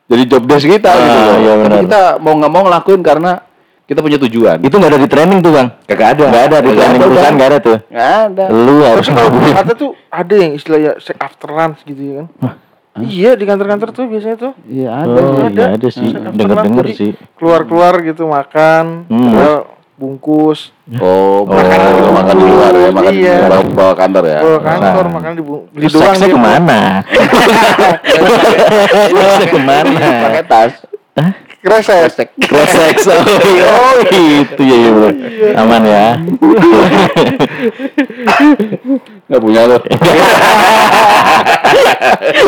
jadi 0.09 0.23
job 0.25 0.43
desk 0.49 0.65
kita 0.65 0.89
Ah, 0.89 0.97
gitu 0.97 1.19
loh. 1.21 1.37
iya 1.37 1.53
Tapi 1.53 1.61
benar. 1.61 1.79
kita 1.85 2.01
mau 2.17 2.33
nggak 2.37 2.51
mau 2.51 2.63
ngelakuin 2.65 3.03
karena 3.05 3.33
Kita 3.83 3.99
punya 3.99 4.15
tujuan. 4.15 4.63
Itu 4.63 4.79
nggak 4.79 4.95
ada 4.95 4.99
di 5.03 5.09
training 5.11 5.39
tuh 5.43 5.51
bang. 5.59 5.67
Kagak 5.83 6.15
ada. 6.15 6.25
Nggak 6.31 6.43
ada 6.47 6.57
di 6.63 6.69
Kagak 6.71 6.79
training 6.79 6.95
ada, 6.95 7.05
perusahaan 7.05 7.35
nggak 7.35 7.49
ada 7.51 7.59
tuh. 7.59 7.77
Nggak 7.91 8.11
ada. 8.15 8.45
Lu 8.47 8.75
harus 8.79 9.05
Tapi 9.11 9.49
kalau 9.51 9.73
tuh 9.75 9.91
ada 10.07 10.35
yang 10.39 10.51
istilahnya 10.55 10.91
say 11.03 11.15
after 11.19 11.49
lunch 11.51 11.79
gitu 11.83 12.01
ya 12.01 12.13
kan. 12.23 12.27
Iya 12.93 13.33
di 13.33 13.45
kantor-kantor 13.49 13.89
tuh 13.89 14.05
biasanya 14.05 14.37
tuh. 14.37 14.53
Iya 14.63 14.89
ada. 14.93 15.17
Oh 15.17 15.33
sih. 15.33 15.49
iya 15.49 15.65
ada 15.73 15.87
sih. 15.89 16.09
Jadi 16.13 16.91
sih. 16.93 17.11
Keluar-keluar 17.33 17.93
gitu 18.05 18.29
makan, 18.29 19.09
Hmm. 19.09 19.65
bungkus, 19.93 20.69
Oh, 20.99 21.41
Oh. 21.41 21.49
makan 21.49 21.79
di 21.79 21.89
luar, 21.95 22.11
makan 22.13 22.35
di 22.35 22.45
luar 22.45 22.73
ya, 22.75 22.89
makan 22.91 23.13
di 23.13 23.21
Iya. 23.23 23.37
bawa, 23.71 23.93
kantor 23.95 24.23
ya. 24.25 24.39
bawa 24.41 24.59
kantor 24.59 25.05
Masa? 25.05 25.15
makan 25.15 25.31
di 25.31 25.43
beli 25.45 25.85
doang 25.87 26.03
seksnya 26.11 26.27
gitu. 26.27 26.35
ke 26.35 26.41
mana? 26.41 26.79
Seksnya 29.09 29.47
ke 29.47 29.59
mana? 29.61 29.99
Pakai 30.21 30.43
tas. 30.45 30.73
Kresek. 31.63 32.35
Kresek 32.43 32.95
oh 33.71 33.95
gitu 34.11 34.61
ya, 34.67 34.75
ya 34.83 34.89
bro. 34.91 35.09
Aman 35.55 35.81
ya. 35.87 36.19
Nggak 39.31 39.39
punya 39.39 39.61
lo. 39.71 39.79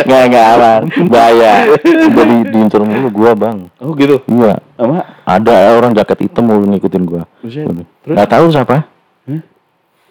Nggak 0.06 0.24
nggak 0.28 0.48
aman. 0.60 0.82
Bahaya. 1.08 1.54
Jadi 1.80 2.36
diincar 2.52 2.84
mulu 2.84 3.08
gua 3.08 3.32
bang. 3.32 3.72
Oh 3.80 3.96
gitu. 3.96 4.20
Iya. 4.28 4.60
Apa? 4.76 5.24
Ada 5.24 5.80
orang 5.80 5.96
jaket 5.96 6.28
hitam 6.28 6.52
mulu 6.52 6.68
ngikutin 6.76 7.04
gua. 7.08 7.24
Nggak 8.04 8.28
tahu 8.28 8.52
siapa. 8.52 8.95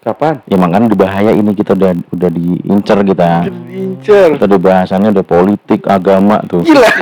Kapan? 0.04 0.44
Ya 0.44 0.56
makanya 0.56 0.86
dibahaya 0.86 1.32
ini 1.32 1.50
kita 1.50 1.72
udah 1.72 1.96
udah 2.12 2.28
diincar 2.28 3.00
kita. 3.00 3.48
Incer. 3.66 4.36
Kita 4.36 4.44
udah 4.44 4.60
bahasannya 4.60 5.08
udah 5.10 5.24
politik, 5.24 5.80
agama 5.84 6.44
tuh. 6.44 6.60
Gila. 6.60 6.84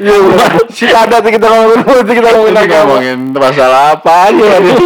Iya 0.00 0.16
bener. 0.18 0.50
Si 0.72 0.88
ada 0.88 1.20
tuh 1.20 1.28
kita 1.28 1.44
ngomongin 1.44 1.80
politik 1.84 2.14
kita 2.16 2.28
ngomongin 2.32 2.56
agama. 2.56 2.84
ngomongin 2.96 3.18
masalah 3.30 3.92
apa 3.92 4.32
aja 4.32 4.48
nih? 4.64 4.76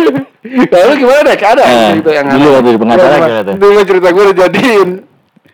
Lalu 0.66 0.92
gimana 0.98 1.20
deh? 1.24 1.36
Ada 1.36 1.62
Eh, 1.62 1.90
gitu 1.96 2.10
yang 2.10 2.26
dulu 2.28 2.46
waktu 2.52 2.68
di 2.68 2.80
pengacara 2.82 3.14
Iya, 3.16 3.40
tuh? 3.40 3.54
Dulu 3.56 3.78
cerita 3.80 4.08
gue 4.10 4.22
udah 4.24 4.36
jadiin. 4.36 4.90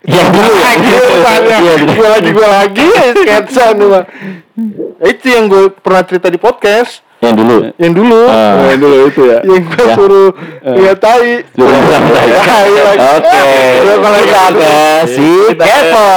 Yang 0.01 0.27
dulu 0.33 0.49
ya. 0.51 0.63
Lagi 0.65 0.89
tanya. 1.21 1.57
Iya, 1.61 1.73
dulu. 1.77 1.91
Gue 1.93 2.07
lagi 2.09 2.29
gue 2.31 2.47
lagi 2.49 2.87
sketsa 3.15 3.65
nih 3.71 3.87
bang. 3.87 4.05
Itu 5.05 5.25
yang 5.29 5.45
gue 5.45 5.63
pernah 5.71 6.01
cerita 6.01 6.27
di 6.27 6.39
podcast. 6.39 7.05
Yang 7.21 7.35
dulu. 7.37 7.57
Yang 7.77 7.93
dulu. 7.93 8.19
Ah. 8.25 8.65
Yang 8.73 8.79
dulu 8.81 8.97
itu 9.07 9.21
ya. 9.29 9.39
Yang 9.45 9.61
gue 9.69 9.85
Ya. 9.85 9.93
suruh 9.93 10.29
lihat 10.65 10.97
tai. 10.97 11.45
Suruh 11.53 11.69
lihat 11.69 11.93
tai. 12.49 12.65
Ya, 12.65 12.65
iya 12.65 12.81
lagi. 12.81 12.97
Oke. 13.13 13.41
Udah 13.81 13.97
kalau 14.01 14.19
ke 14.57 14.73
si 15.07 15.29
Kepo. 15.53 16.09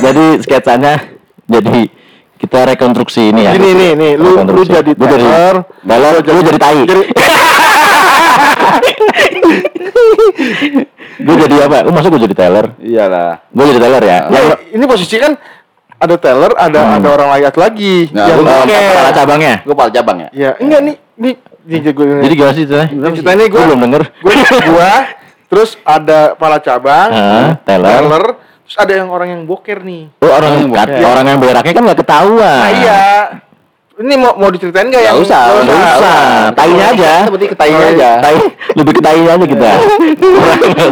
Jadi 0.04 0.24
sketsanya 0.40 0.94
jadi 1.44 1.90
kita 2.38 2.58
rekonstruksi 2.64 3.34
ini 3.34 3.44
ya. 3.44 3.52
Gini 3.52 3.70
nih 3.74 3.90
nih, 3.98 4.12
lu 4.16 4.38
lu 4.38 4.62
jadi 4.62 4.92
teller. 4.94 5.54
teller, 5.82 6.14
lu 6.22 6.40
jadi 6.40 6.58
tai. 6.58 6.80
Gue 11.20 11.36
jadi 11.36 11.56
apa? 11.68 11.84
Lu 11.84 11.92
masuk 11.92 12.16
gue 12.16 12.22
jadi 12.24 12.36
teller? 12.36 12.66
Iyalah. 12.80 13.44
Gue 13.52 13.64
jadi 13.68 13.80
teller 13.82 14.02
ya. 14.02 14.18
Yang 14.32 14.46
ini 14.72 14.84
posisi 14.88 15.16
kan 15.20 15.36
ada 16.00 16.16
teller, 16.16 16.52
ada 16.56 16.80
Hmm. 16.80 16.96
ada 16.96 17.08
orang 17.12 17.28
layak 17.36 17.54
lagi. 17.54 18.08
Nah, 18.10 18.24
yang 18.24 18.40
boker. 18.40 18.80
kepala 18.88 19.10
cabangnya. 19.12 19.54
Gue 19.62 19.74
pala 19.76 19.90
cabang 19.92 20.16
ya. 20.18 20.28
Ya, 20.32 20.50
enggak 20.56 20.80
nih, 20.80 20.96
nih, 21.14 21.34
nih 21.62 21.78
gue 21.86 22.04
Jadi 22.24 22.34
gimana 22.34 22.52
sih 22.56 22.64
ceritanya? 22.64 22.88
Ceritanya 23.12 23.44
Gua 23.44 23.52
gue 23.52 23.64
belum 23.68 23.80
denger. 23.84 24.02
Gue 24.18 24.34
gua 24.66 24.92
terus 25.46 25.70
ada 25.82 26.32
kepala 26.32 26.56
cabang, 26.58 27.08
Heeh, 27.10 27.46
teller. 27.66 28.24
terus 28.64 28.76
ada 28.78 28.92
yang 28.94 29.08
orang 29.10 29.28
yang 29.28 29.42
boker 29.44 29.82
nih. 29.82 30.08
Oh, 30.18 30.30
orang 30.30 30.50
yang 30.56 30.68
Bukan. 30.70 30.86
orang 31.02 31.26
yang 31.26 31.38
beraknya 31.38 31.72
kan 31.74 31.82
nggak 31.84 32.00
ketahuan. 32.00 32.58
Nah, 32.58 32.70
iya. 32.72 33.02
Ini 34.00 34.16
mau 34.16 34.32
mau 34.32 34.48
diceritain 34.48 34.88
nggak 34.88 35.04
yang 35.04 35.20
Nggak 35.20 35.28
usah, 35.28 35.42
Nggak 35.60 35.76
usah, 36.00 36.18
tainya 36.56 36.84
aja. 36.88 37.12
Seperti 37.28 37.44
ke 37.44 37.56
tainya 37.58 37.84
aja. 37.92 38.10
Tai, 38.24 38.36
lebih 38.72 38.92
ke 38.96 39.02
tainya 39.04 39.30
aja 39.36 39.44
kita. 39.44 39.68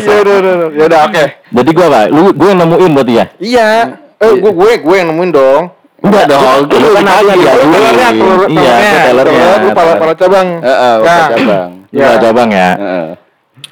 Ya 0.04 0.16
udah, 0.20 0.34
udah, 0.36 0.52
udah. 0.52 0.68
Ya 0.76 0.84
udah, 0.84 1.00
oke. 1.08 1.24
Jadi 1.48 1.70
gua 1.72 1.86
apa? 1.88 2.00
Lu 2.10 2.22
gue 2.36 2.48
yang 2.50 2.60
nemuin 2.60 2.90
berarti 2.92 3.12
ya? 3.14 3.24
Iya. 3.40 3.70
Eh, 4.18 4.32
gue 4.34 4.50
gue 4.50 4.70
gue 4.78 4.96
yang 4.96 5.08
nemuin 5.08 5.30
dong. 5.30 5.64
Enggak 5.98 6.24
dong, 6.28 6.70
Lu 6.70 6.88
kan 6.92 7.04
aku 7.04 7.26
yang 7.26 7.38
lu 7.38 7.42
diaduin. 7.42 7.68
tellernya, 7.68 8.08
telur- 8.12 8.48
Iya, 8.48 8.74
tellernya. 9.04 9.46
Lu 9.56 9.68
pala 9.72 9.92
pala 9.94 10.14
cabang. 10.14 10.48
Heeh, 10.58 10.94
pala 10.96 11.10
Nah, 11.10 11.28
cabang. 11.28 11.70
Lu 11.84 11.98
pala 11.98 12.16
cabang 12.20 12.48
ya. 12.48 12.70
Heeh. 12.72 13.06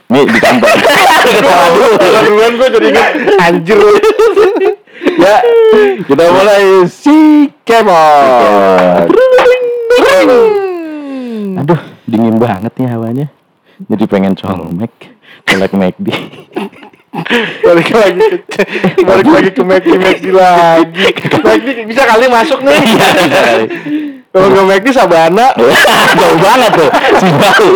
Nih 0.07 0.23
di 0.25 0.39
kantor. 0.39 0.71
Ketawa 0.71 1.67
dulu. 1.69 1.87
Kalau 1.97 2.21
duluan 2.25 2.53
gue 2.53 2.69
jadi 2.73 2.87
ingat 2.89 3.11
anjir. 3.41 3.79
Ya, 5.17 5.37
kita 6.03 6.23
mulai 6.29 6.65
si 6.87 7.19
Kemon. 7.63 9.07
Aduh, 11.57 11.79
dingin 12.05 12.37
banget 12.37 12.73
nih 12.77 12.89
hawanya. 12.89 13.27
Jadi 13.83 14.05
pengen 14.05 14.35
colmek, 14.35 14.93
colek 15.47 15.73
McD. 15.73 16.07
Balik 17.65 17.89
lagi 17.93 18.21
ke 18.47 18.63
balik 19.03 19.29
lagi 19.29 19.51
ke 19.53 19.63
McD 19.63 19.95
McD 19.97 20.27
lagi. 20.33 21.07
McD 21.43 21.69
bisa 21.89 22.03
kali 22.05 22.27
masuk 22.29 22.61
nih. 22.63 22.81
Kalau 24.31 24.47
nggak 24.53 24.67
McD 24.69 24.87
Sabana. 24.93 25.47
Jauh 26.21 26.39
banget 26.41 26.71
tuh, 26.77 26.91
si 27.21 27.29
bau. 27.41 27.69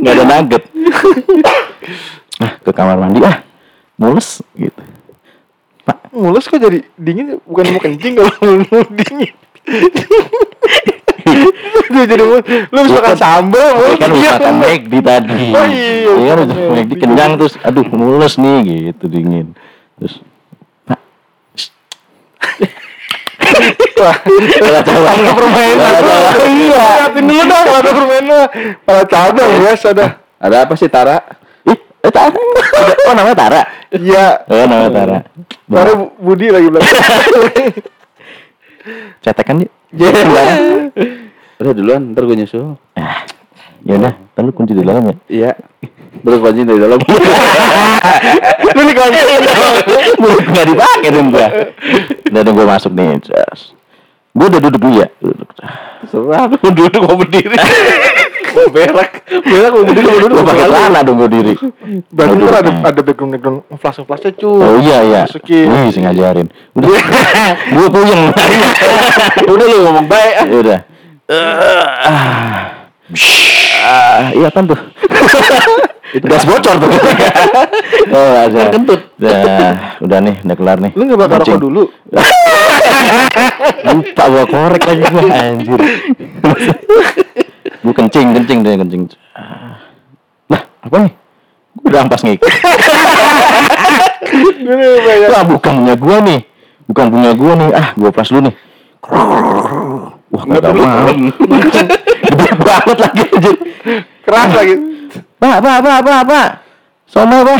Gak 0.00 0.12
ada 0.16 0.24
nugget. 0.24 0.62
Ah, 2.40 2.52
ke 2.60 2.70
kamar 2.72 2.96
mandi. 2.96 3.20
Ah, 3.24 3.44
mules 4.00 4.44
gitu. 4.56 4.82
mulus 6.10 6.46
kok 6.46 6.58
jadi 6.58 6.82
dingin? 6.98 7.38
Bukan 7.46 7.74
mau 7.74 7.80
kencing 7.82 8.18
kalau 8.18 8.32
mau 8.70 8.82
dingin 8.90 9.34
Dia 11.90 12.04
jadi 12.06 12.22
mulus 12.22 12.46
lu 12.46 12.78
bisa 12.86 12.98
makan 13.02 13.16
sambal 13.18 13.68
mulus 13.74 13.98
kan 13.98 14.10
iya, 14.14 14.30
makan 14.38 14.54
mulus. 14.54 14.70
McD 14.70 14.92
tadi. 15.02 15.42
Oh 15.50 15.66
iya, 15.66 15.90
Iya 15.90 16.30
kan 16.30 16.38
makan 16.38 16.44
udah 16.46 16.56
McD. 16.70 16.92
Kenyang 16.96 17.30
terus, 17.34 17.54
aduh 17.60 17.86
mules 17.90 18.34
nih 18.38 18.56
gitu 18.88 19.04
dingin. 19.06 19.46
Terus 19.98 20.14
Wah, 24.00 24.16
ada 24.16 25.32
permainan 25.36 25.92
iya 26.48 26.84
liatin 27.04 27.24
dulu 27.28 27.42
dong 27.44 27.66
ada 27.68 27.90
permainan 27.92 28.42
pala 28.80 29.02
cabang 29.04 29.50
ya 29.60 29.72
ada 29.76 30.06
Ada 30.40 30.56
apa 30.64 30.72
sih 30.72 30.88
Tara? 30.88 31.20
Ih, 31.68 31.76
eh, 31.76 32.08
Tara. 32.08 32.32
Oh 33.04 33.12
namanya 33.12 33.36
Tara. 33.36 33.60
iya 33.92 34.40
Oh 34.48 34.64
namanya 34.64 34.88
Tara. 34.90 35.18
baru 35.68 35.92
Bu- 36.00 36.12
Budi 36.32 36.48
lagi 36.48 36.72
bilang 36.72 36.80
Cetekan 39.20 39.60
yuk. 39.60 39.72
Udah 41.60 41.72
duluan, 41.76 42.16
ntar 42.16 42.24
gue 42.24 42.36
nyusul. 42.40 42.80
Ah, 42.96 43.20
ya 43.84 44.00
udah, 44.00 44.16
ntar 44.32 44.42
lu 44.48 44.52
kunci 44.56 44.72
di 44.72 44.80
dalam 44.80 45.04
ya. 45.04 45.14
Iya. 45.28 45.52
Terus 46.20 46.38
kunci 46.40 46.64
dari 46.68 46.80
dalam. 46.80 46.98
lu 48.70 48.92
kalau 48.96 49.10
Mulut 50.20 50.44
nggak 50.48 50.66
dipakai 50.68 51.08
dong 51.12 51.28
gua. 51.32 51.48
Udah 52.28 52.40
dong 52.44 52.54
gua 52.56 52.66
masuk 52.76 52.92
nih. 52.92 53.16
Gua 54.30 54.46
udah 54.46 54.60
duduk 54.62 54.80
dulu 54.80 54.94
ya. 55.00 55.08
Duduk. 55.20 55.48
Serah, 56.08 56.44
mau 56.48 56.70
duduk 56.70 57.00
mau 57.02 57.16
berdiri. 57.16 57.56
Mau 58.50 58.66
berak, 58.74 59.10
berak 59.30 59.70
mau 59.72 59.84
berdiri 59.86 60.06
mau 60.06 60.20
duduk. 60.20 60.36
Gua 60.36 60.48
pakai 60.48 60.66
celana 60.68 60.98
dong 61.06 61.16
gua 61.20 61.30
diri. 61.30 61.54
berarti 62.12 62.34
ntar 62.36 62.56
ada 62.60 62.70
ada 62.88 63.00
background 63.00 63.32
background 63.36 63.58
flash 63.80 64.00
flashnya 64.04 64.30
cu 64.36 64.50
Oh 64.50 64.76
iya 64.82 64.98
iya. 65.06 65.22
masukin 65.24 65.66
Wih, 65.70 65.88
sih 65.92 66.00
ngajarin. 66.04 66.46
Udah. 66.76 66.88
gua 67.74 67.86
puyeng. 67.88 68.22
Udah 69.44 69.66
lu 69.66 69.76
ngomong 69.88 70.06
baik. 70.08 70.34
ah. 70.36 70.46
Ya 70.48 70.58
udah. 70.60 70.78
Ah. 71.30 72.90
Iya 74.34 74.48
kan 74.50 74.66
tuh. 74.66 74.80
Gas 76.26 76.42
bocor 76.42 76.74
tuh. 76.74 76.90
oh, 78.18 78.34
ada. 78.42 78.74
Kentut. 78.74 78.98
Udah, 79.22 79.94
udah 80.02 80.18
nih, 80.18 80.34
udah 80.42 80.56
kelar 80.58 80.78
nih. 80.82 80.90
lu 80.98 81.06
nggak 81.06 81.20
bakal 81.22 81.38
rokok 81.44 81.60
dulu 81.62 81.82
Lupa 83.86 84.24
gua 84.26 84.44
korek 84.48 84.82
lagi 84.90 85.04
gua 85.06 85.22
anjir. 85.30 85.80
gua 87.84 87.94
kencing, 87.94 88.26
kencing 88.34 88.58
deh, 88.66 88.74
kencing. 88.74 89.02
Ah. 89.38 89.78
Lah, 90.50 90.62
apa 90.82 90.96
nih? 91.06 91.12
Gua 91.78 91.88
udah 91.94 92.00
ampas 92.02 92.20
banyak. 92.26 92.42
Wah, 95.30 95.44
bukan 95.46 95.72
punya 95.78 95.94
gua 95.94 96.16
nih. 96.26 96.40
Bukan 96.90 97.06
punya 97.06 97.30
gua 97.38 97.52
nih. 97.54 97.68
Ah, 97.70 97.88
gua 97.94 98.10
pas 98.10 98.26
dulu 98.26 98.50
nih. 98.50 98.54
Wah, 100.30 100.42
Nggak 100.44 100.72
mau. 100.72 101.10
Gede 102.22 102.48
banget 102.56 102.96
lagi 102.96 103.24
anjir. 103.26 103.56
keras 104.22 104.50
lagi 104.52 104.74
Pak, 105.36 105.56
pak, 105.58 105.76
pak, 105.80 105.98
pak, 106.00 106.20
pak. 106.22 106.48
Sama, 107.04 107.42
pak. 107.42 107.58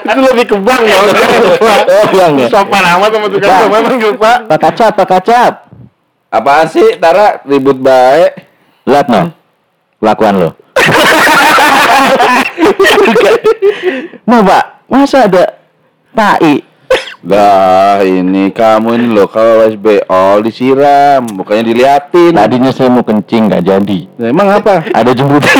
itu 0.00 0.20
lebih 0.22 0.44
ke 0.46 0.56
bank 0.56 0.82
ya 0.82 0.96
Oh, 0.96 1.04
iya, 2.10 2.24
enggak. 2.30 2.48
sopan 2.48 2.80
amat 2.80 3.10
sama 3.10 3.26
tukang 3.28 3.50
Bang. 3.50 3.68
sama 3.68 3.78
manggil 3.82 4.12
pak 4.16 4.36
Pak 4.46 4.58
kacap, 4.58 4.90
pak 4.94 5.06
kacap. 5.10 5.52
Apaan 6.26 6.66
sih 6.66 6.96
Tara 6.96 7.44
ribut 7.44 7.76
baik? 7.76 8.32
Lihat, 8.84 9.06
no. 9.06 9.22
Kelakuan 9.98 10.34
lo. 10.38 10.50
Nah, 14.24 14.40
pak. 14.42 14.64
Masa 14.86 15.26
ada 15.26 15.44
tai? 16.10 16.62
Lah 17.26 18.06
ini 18.06 18.54
kamu 18.54 19.02
ini 19.02 19.06
loh 19.10 19.26
kalau 19.26 19.66
SBO 19.66 20.38
disiram, 20.46 21.26
bukannya 21.26 21.66
diliatin. 21.66 22.38
Tadinya 22.38 22.70
saya 22.70 22.86
mau 22.86 23.02
kencing 23.02 23.50
nggak 23.50 23.66
jadi. 23.66 23.98
Nah, 24.14 24.26
emang 24.30 24.46
apa? 24.46 24.86
Ada 24.94 25.10
jemputan. 25.10 25.58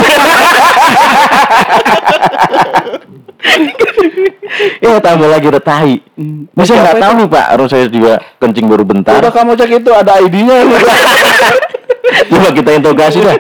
Ya 4.79 4.99
tambah 5.07 5.27
lagi 5.27 5.47
ada 5.51 5.59
tahi. 5.59 5.99
Nah, 6.55 6.63
saya 6.63 6.87
nggak 6.87 6.99
tahu 7.03 7.13
nih 7.19 7.27
Pak, 7.35 7.47
harus 7.59 7.69
saya 7.75 7.87
juga 7.91 8.23
kencing 8.39 8.67
baru 8.71 8.87
bentar. 8.87 9.19
Udah 9.19 9.35
kamu 9.35 9.59
cek 9.59 9.71
itu 9.83 9.91
ada 9.91 10.23
ID-nya. 10.23 10.57
Coba 12.31 12.49
kita 12.55 12.71
interogasi 12.79 13.27
dah. 13.27 13.35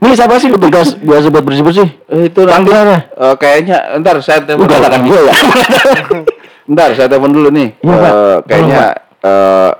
Ini 0.00 0.12
siapa 0.16 0.36
sih 0.36 0.52
petugas 0.52 0.96
biasa 1.00 1.32
buat 1.32 1.44
bersih 1.44 1.64
bersih? 1.64 1.88
itu 2.08 2.40
nanti 2.44 2.68
Panggilannya. 2.72 2.98
eh, 3.08 3.34
kayaknya 3.40 3.76
ntar 4.00 4.20
saya 4.20 4.44
telepon. 4.44 4.68
Udah 4.68 4.76
katakan 4.80 5.00
gue 5.08 5.20
ya. 5.24 5.32
Ntar 6.70 6.94
saya 6.94 7.10
telepon 7.10 7.34
dulu 7.34 7.50
nih. 7.50 7.74
Iya, 7.82 7.94
Pak. 7.98 8.12
Eh, 8.14 8.36
kayaknya 8.46 8.82
eh, 9.26 9.70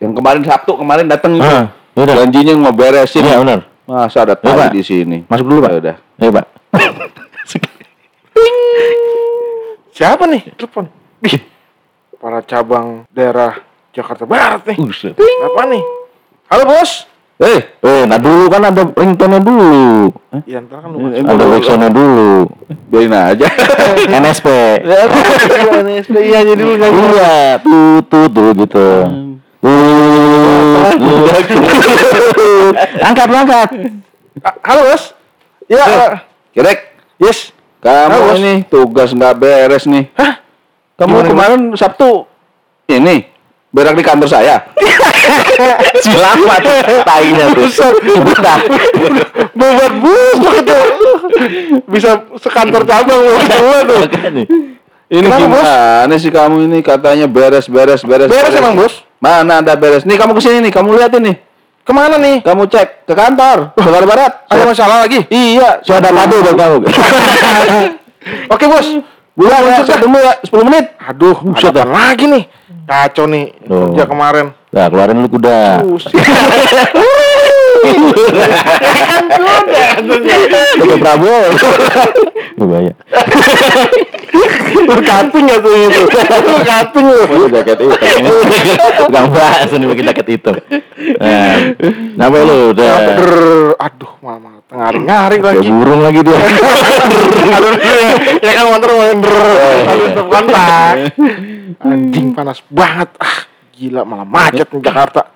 yang 0.00 0.12
kemarin 0.16 0.40
Sabtu 0.40 0.72
kemarin 0.80 1.04
datang 1.04 1.36
itu. 1.36 1.44
Ah, 1.44 1.68
yaudah. 1.92 2.14
Janjinya 2.24 2.52
mau 2.56 2.72
beresin. 2.72 3.20
Iya 3.20 3.36
benar. 3.44 3.60
Masa 3.84 4.24
ada 4.24 4.32
Iya, 4.32 4.40
Pak. 4.40 4.56
tali 4.56 4.66
di 4.72 4.82
sini. 4.82 5.18
Masuk 5.28 5.44
dulu 5.44 5.60
Pak. 5.60 5.70
Ya 5.70 5.78
udah. 5.84 5.96
Ayo 6.16 6.30
Pak. 6.32 6.46
Siapa 9.92 10.24
nih? 10.24 10.42
Telepon. 10.56 10.88
Para 12.16 12.40
cabang 12.40 13.04
daerah 13.12 13.60
Jakarta 13.92 14.24
Barat 14.24 14.64
nih. 14.64 14.76
Apa 15.44 15.62
nih? 15.68 15.82
Halo 16.48 16.64
bos. 16.66 17.09
Eh, 17.40 17.60
eh, 17.64 18.02
nah 18.04 18.20
dulu 18.20 18.52
kan 18.52 18.68
ada 18.68 18.84
ringtone 18.92 19.40
dulu. 19.40 20.12
Hah? 20.28 20.44
Ya 20.44 20.60
ntar 20.60 20.84
kan 20.84 20.92
lu. 20.92 21.08
Ada 21.08 21.44
backsoundnya 21.48 21.88
dulu. 21.88 22.52
Biarin 22.92 23.16
aja. 23.16 23.48
NSP. 24.20 24.48
Iya 26.20 26.38
jadi 26.44 26.60
dulu 26.60 26.76
nyanyi. 26.76 27.00
Iya, 27.16 27.56
tuh 27.64 28.04
tuh 28.12 28.28
tuh 28.28 28.48
gitu. 28.60 28.88
Tuh, 29.64 29.72
tuh. 31.00 31.24
Angkat, 33.08 33.26
lu 33.32 33.36
angkat. 33.40 33.68
Ah, 34.44 34.54
Halo 34.60 34.92
bos. 34.92 35.16
Ya. 35.64 35.84
Eh. 35.88 36.12
Kirek, 36.52 36.92
Yes. 37.16 37.56
kamu 37.80 38.36
ini 38.36 38.52
tugas 38.68 39.16
nggak 39.16 39.40
beres 39.40 39.88
nih. 39.88 40.12
Hah? 40.12 40.44
Kamu 41.00 41.24
kemarin 41.24 41.72
Sabtu 41.72 42.28
ini 42.84 43.29
berak 43.70 43.94
di 43.94 44.02
kantor 44.02 44.28
saya. 44.28 44.56
Selamat. 46.04 46.60
Tainya 47.06 47.46
tuh. 47.54 47.66
Betah. 48.26 48.58
Bobot 49.54 49.92
bus 50.02 50.38
itu. 50.58 50.78
Bisa 51.86 52.10
sekantor 52.38 52.82
cabang 52.82 53.20
semua 53.46 53.78
tuh. 53.86 54.00
Ini 55.10 55.26
Kenapa, 55.26 55.42
Bos? 55.50 55.58
gimana 55.66 56.14
sih 56.22 56.30
kamu 56.30 56.56
ini 56.70 56.78
katanya 56.86 57.26
beres 57.26 57.66
beres 57.66 58.06
beres. 58.06 58.30
Beres 58.30 58.54
emang, 58.54 58.78
Bos? 58.78 59.02
Mana 59.18 59.58
ada 59.58 59.74
beres? 59.74 60.06
Nih 60.06 60.14
kamu 60.14 60.38
ke 60.38 60.42
sini 60.42 60.62
nih, 60.62 60.70
kamu 60.70 60.94
lihat 60.94 61.10
ini. 61.18 61.34
Ke 61.82 61.90
mana 61.90 62.14
nih? 62.14 62.46
Kamu 62.46 62.70
cek 62.70 63.10
ke 63.10 63.14
kantor, 63.18 63.74
Jakarta 63.74 64.06
Barat. 64.06 64.32
Ada 64.46 64.62
masalah 64.62 64.96
lagi? 65.02 65.26
Iya, 65.26 65.82
Sudah 65.82 66.14
madu 66.14 66.38
buat 66.38 66.54
kamu. 66.54 66.76
Oke 68.54 68.64
bos. 68.70 68.86
Bulan 69.40 69.60
ya, 69.64 69.96
tunggu 69.96 70.20
ya, 70.20 70.36
10 70.44 70.68
menit. 70.68 70.84
Aduh, 71.00 71.32
ada 71.56 71.80
apa 71.80 72.12
lagi 72.12 72.28
nih? 72.28 72.44
Kacau 72.84 73.24
nih 73.24 73.56
Tuh. 73.64 73.96
kerja 73.96 74.04
kemarin. 74.04 74.46
Nah, 74.68 74.84
keluarin 74.92 75.16
lu 75.16 75.28
kuda. 75.32 75.80
Kuda 80.80 80.96
Prabowo. 81.00 81.40
Bahaya. 82.60 82.92
Lu 84.70 84.94
cutting 85.00 85.46
ya 85.48 85.56
tuh 85.58 85.74
itu. 85.74 86.02
Lu 86.04 86.56
cutting 86.62 87.06
lu. 87.08 87.20
Oh, 87.24 87.48
jaket 87.48 87.78
hitam. 87.80 88.24
Tukang 89.00 89.26
bahas 89.32 89.70
nih 89.72 89.86
pakai 89.88 90.04
jaket 90.12 90.26
hitam. 90.28 90.54
Nah, 91.20 91.56
kenapa 91.80 92.36
lu 92.44 92.56
udah 92.76 92.90
aduh, 93.80 94.12
malah 94.20 94.60
ngaring-ngaring 94.70 95.42
lagi. 95.42 95.68
burung 95.72 96.00
lagi 96.04 96.20
dia. 96.20 96.38
Aduh, 97.56 97.72
ya 98.44 98.52
kan 98.54 98.64
motor 98.70 98.90
brrr. 99.18 99.88
Aduh, 99.88 100.24
kontak. 100.28 101.16
Anjing 101.80 102.26
panas 102.36 102.60
banget. 102.68 103.08
Ah, 103.18 103.48
gila 103.74 104.04
malah 104.04 104.28
macet 104.28 104.68
di 104.68 104.78
Jakarta. 104.84 105.32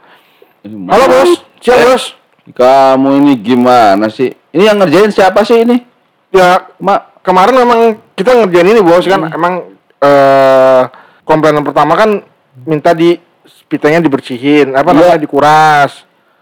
Halo 0.65 1.05
bos, 1.09 1.31
siap 1.61 1.77
bos. 1.89 2.17
Kamu 2.47 3.09
ini 3.17 3.33
gimana 3.35 4.07
sih? 4.07 4.29
Ini 4.53 4.69
yang 4.69 4.77
ngerjain 4.77 5.09
siapa 5.09 5.41
sih 5.41 5.65
ini? 5.65 5.81
Ya, 6.29 6.69
Mak, 6.77 7.25
kemarin 7.25 7.57
memang 7.57 7.81
kita 8.13 8.37
ngerjain 8.37 8.69
ini 8.69 8.81
bos 8.81 9.03
kan 9.03 9.31
emang 9.31 9.73
eh 9.97 10.83
komplainan 11.25 11.65
pertama 11.65 11.97
kan 11.97 12.21
minta 12.63 12.93
di 12.93 13.17
spitanya 13.43 13.99
dibersihin 13.99 14.77
apa 14.77 14.93
Iya. 14.93 14.95
namanya 14.95 15.19
dikuras 15.19 15.93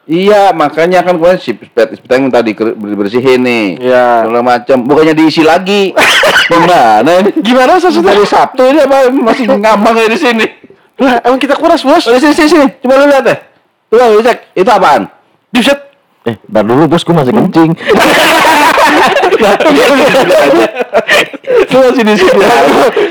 Iya, 0.03 0.51
makanya 0.51 1.07
kan 1.07 1.15
kemarin 1.15 1.39
si 1.39 1.55
tadi 2.27 2.59
ker- 2.59 2.75
dibersihin 2.75 3.39
nih. 3.39 3.67
Iya. 3.79 4.27
Segala 4.27 4.43
macam. 4.43 4.77
Bukannya 4.83 5.15
diisi 5.15 5.47
lagi. 5.47 5.95
Gimana 6.51 7.23
gimana 7.39 7.79
maksudnya 7.79 8.11
Dari 8.11 8.27
Sabtu 8.27 8.67
ini 8.67 8.83
apa 8.83 9.07
masih 9.09 9.47
ngambang 9.47 9.95
di 10.03 10.19
sini? 10.19 10.47
lah 10.99 11.23
emang 11.23 11.39
kita 11.39 11.55
kuras 11.55 11.87
bos 11.87 12.03
Oh, 12.11 12.19
sini, 12.19 12.35
sini, 12.35 12.49
sini. 12.51 12.67
Coba 12.83 12.99
lu 12.99 13.15
lihat 13.15 13.23
deh. 13.23 13.39
Coba 13.95 14.11
lu 14.11 14.19
cek. 14.21 14.59
Itu 14.59 14.71
apaan? 14.75 15.07
Buset. 15.55 15.92
Eh, 16.23 16.37
ntar 16.47 16.63
dulu 16.63 16.87
bos, 16.87 17.03
gua 17.03 17.15
masih 17.23 17.35
kencing. 17.35 17.71
Coba 21.67 21.89
sini 21.99 22.13
sini. 22.15 22.43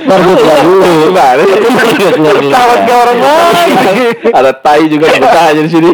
Ntar 0.07 0.19
gua 0.23 0.35
keluar 0.39 0.59
dulu. 0.63 0.81
Ke 2.87 2.93
orang 2.95 3.17
lain 3.19 3.75
Ada 4.31 4.51
tai 4.63 4.87
juga 4.87 5.11
betah 5.11 5.45
aja 5.51 5.61
di 5.61 5.71
sini. 5.71 5.91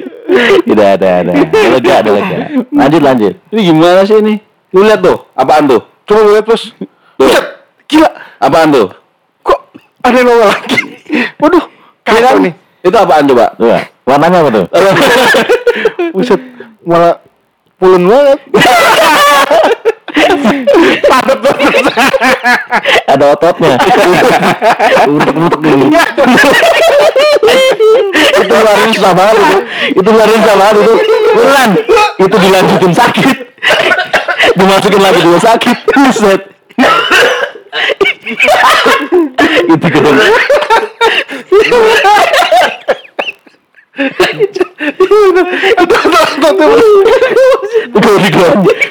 Udah, 0.67 0.87
ada, 0.93 1.07
ada. 1.25 1.31
Lega, 1.73 1.93
ada 2.05 2.09
lega. 2.13 2.35
Lanjut, 2.69 3.01
lanjut. 3.01 3.33
Ini 3.49 3.61
gimana 3.65 4.05
sih 4.05 4.19
ini? 4.21 4.35
Lu 4.75 4.83
lihat 4.83 5.01
tuh, 5.01 5.25
apaan 5.33 5.65
tuh? 5.65 5.81
coba 6.07 6.19
lu 6.23 6.29
lihat 6.39 6.47
bos 6.47 6.63
Buset. 7.19 7.45
gila 7.91 8.07
Apaan 8.39 8.71
tuh? 8.71 8.87
kok 9.43 9.59
ada 10.03 10.19
nongol 10.23 10.47
lagi 10.47 10.79
waduh 11.35 11.63
Iya 12.07 12.19
kacau 12.23 12.37
nih 12.39 12.53
Itu 12.87 12.95
apaan 12.95 13.27
coba? 13.27 13.45
Coba, 13.59 13.77
warnanya 14.07 14.37
apa 14.39 14.49
tuh? 14.55 14.65
buset 16.13 16.41
malah 16.85 17.21
pulun 17.77 18.03
banget 18.09 18.39
padat 21.07 21.39
banget 21.41 21.73
Ada 23.07 23.25
ototnya. 23.33 23.75
Utek-utek 25.07 25.59
dulu. 25.63 25.85
itu 28.27 28.43
keluarin 28.47 28.91
susah 28.93 29.13
banget 29.15 29.35
itu. 29.37 29.57
Keluarin 30.03 30.39
susah 30.41 30.55
banget 30.57 30.75
itu. 30.83 30.93
Bulan. 31.37 31.69
Itu 32.19 32.35
dilanjutin 32.37 32.93
sakit. 32.93 33.37
Dimasukin 34.57 35.01
lagi 35.01 35.19
juga 35.23 35.39
sakit. 35.53 35.77
Buset. 35.95 36.41
itu 39.67 39.87
gitu. 39.87 40.09
Itu. 44.45 44.63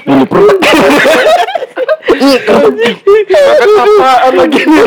Bulu 0.07 0.25
perut. 0.27 0.59
Makan 3.37 3.71
apaan 3.77 4.33
lagi 4.35 4.61
nih 4.67 4.85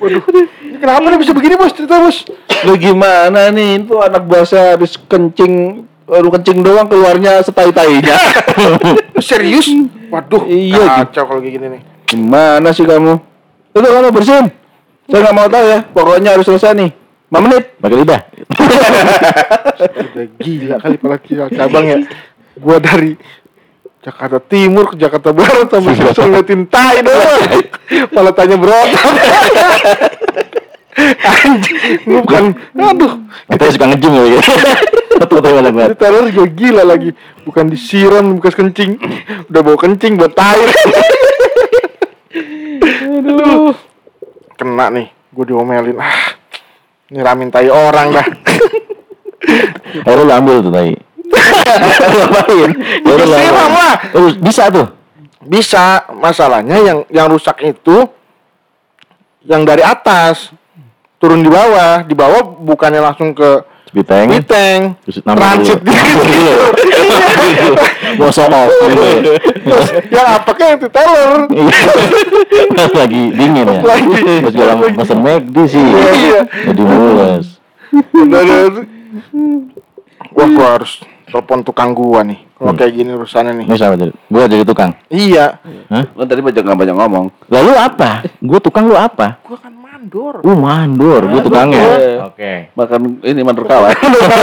waduh 0.00 0.24
ini 0.32 0.42
kenapa 0.80 1.12
nih 1.12 1.18
bisa 1.20 1.32
begini 1.36 1.54
bos 1.60 1.76
cerita 1.76 2.00
bos 2.00 2.24
Lu 2.64 2.76
gimana 2.76 3.52
nih? 3.52 3.84
Itu 3.84 4.00
anak 4.00 4.24
buah 4.24 4.44
saya 4.48 4.76
habis 4.76 4.96
kencing 4.96 5.84
baru 6.08 6.28
kencing 6.34 6.64
doang 6.64 6.88
keluarnya 6.88 7.44
setai-tainya. 7.44 8.16
serius 9.20 9.68
waduh 10.08 10.44
Iya, 10.48 11.04
kacau 11.04 11.24
kalau 11.28 11.40
kayak 11.44 11.54
gini 11.60 11.66
nih 11.78 11.82
Gimana 12.10 12.74
sih 12.74 12.82
kamu? 12.82 13.22
Itu 13.70 13.86
kamu 13.86 14.10
bersihin. 14.10 14.50
Saya 15.06 15.30
nggak 15.30 15.36
mau 15.38 15.46
tahu 15.46 15.62
ya. 15.62 15.78
Pokoknya 15.94 16.34
harus 16.34 16.42
selesai 16.42 16.74
nih. 16.74 16.90
5 17.30 17.46
menit. 17.46 17.64
Pakai 17.78 17.96
lidah. 18.02 18.20
udah 20.10 20.26
gila 20.42 20.76
kali 20.82 20.96
pala 20.98 21.16
kira 21.22 21.46
cabang 21.46 21.86
ya. 21.86 21.98
Gua 22.58 22.82
dari 22.82 23.14
Jakarta 24.02 24.42
Timur 24.42 24.90
ke 24.90 24.96
Jakarta 24.98 25.30
Barat 25.30 25.70
sampai 25.70 25.94
susah 25.94 26.26
ngeliatin 26.26 26.66
tai 26.66 26.98
doang. 27.06 27.42
Malah 28.10 28.34
tanya 28.34 28.56
berotot 28.58 29.14
anjing 31.00 32.02
gua 32.04 32.20
bukan. 32.26 32.44
Aduh. 32.76 33.12
Katanya 33.46 33.72
suka 33.72 33.86
ngejim 33.94 34.12
ya 34.12 34.24
gitu. 34.36 34.52
Teror 35.96 36.24
juga 36.34 36.48
gila 36.50 36.82
lagi. 36.82 37.10
Bukan 37.46 37.70
disiram 37.70 38.36
bekas 38.36 38.58
kencing. 38.58 38.98
Udah 39.48 39.60
bawa 39.62 39.78
kencing 39.78 40.18
buat 40.18 40.34
tai. 40.34 40.60
Aduh. 43.06 43.72
Kena 44.58 44.90
nih. 44.90 45.08
Gua 45.30 45.44
diomelin. 45.46 45.96
Ah 46.02 46.29
nyiramin 47.10 47.50
tai 47.50 47.68
orang 47.68 48.14
dah 48.14 48.26
Akhirnya 50.06 50.24
lu 50.28 50.32
ambil 50.32 50.56
tuh 50.62 50.72
tadi. 50.72 50.94
Ngapain? 52.20 52.70
Ambil. 53.02 53.30
lah. 53.30 53.96
Oh, 54.14 54.30
bisa 54.38 54.70
tuh. 54.70 54.88
bisa 55.40 56.04
masalahnya 56.12 56.76
yang 56.84 56.98
yang 57.08 57.26
rusak 57.32 57.64
itu 57.64 58.04
yang 59.48 59.64
dari 59.64 59.80
atas 59.80 60.52
turun 61.16 61.40
di 61.40 61.48
bawah 61.48 62.04
di 62.04 62.12
bawah 62.12 62.44
bukannya 62.60 63.00
langsung 63.00 63.32
ke 63.32 63.64
Biteng. 63.90 64.30
Biteng 64.30 64.80
Terus 65.02 65.18
transit 65.24 65.80
gitu 65.82 66.20
Show 68.30 68.46
off 68.46 68.70
gitu. 68.90 69.32
yang 70.10 70.26
apa 70.34 70.50
kayak 70.54 70.82
itu 70.82 70.88
teller 70.90 71.46
Iya. 71.50 71.76
Pas 72.74 72.92
lagi 73.04 73.22
dingin 73.34 73.66
ya. 73.66 73.80
Lagi. 73.82 74.10
Pas 74.42 74.52
gue 74.52 74.66
lama 74.66 74.84
pesen 74.94 75.18
McD 75.20 75.56
sih. 75.66 75.82
Iya, 75.82 76.10
iya. 76.16 76.40
Jadi 76.70 76.82
mules. 76.82 77.46
Wah 80.30 80.46
gua 80.46 80.68
harus 80.78 81.02
telepon 81.26 81.62
tukang 81.62 81.90
gua 81.90 82.22
nih 82.22 82.38
kalau 82.54 82.76
kayak 82.76 82.92
gini 82.92 83.10
urusannya 83.14 83.52
nih 83.62 83.66
siapa 83.72 83.96
jadi? 83.96 84.12
Gue 84.28 84.42
jadi 84.46 84.64
tukang. 84.68 84.92
iya 85.08 85.58
Hah? 85.88 86.04
Kan 86.06 86.26
tadi 86.28 86.44
banyak 86.44 86.60
nggak 86.60 86.78
banyak 86.78 86.96
ngomong. 86.96 87.24
Lalu 87.48 87.72
apa? 87.72 88.10
Gue 88.38 88.60
tukang 88.60 88.84
lu 88.86 88.94
apa? 88.94 89.40
gua 89.42 89.58
kan 89.58 89.72
mandor 89.74 90.40
Uh 90.40 90.56
mandor, 90.56 91.22
tukangnya. 91.40 91.80
Iya. 91.82 92.14
Oke. 92.30 92.52
Makan 92.72 93.00
ini 93.20 93.40
mandur 93.42 93.64
kawan. 93.68 93.92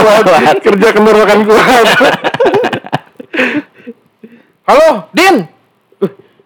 kerja 0.66 0.88
kendor 0.94 1.14
makan 1.18 1.38
kuat 1.46 1.86
halo 4.68 4.88
Din. 5.12 5.36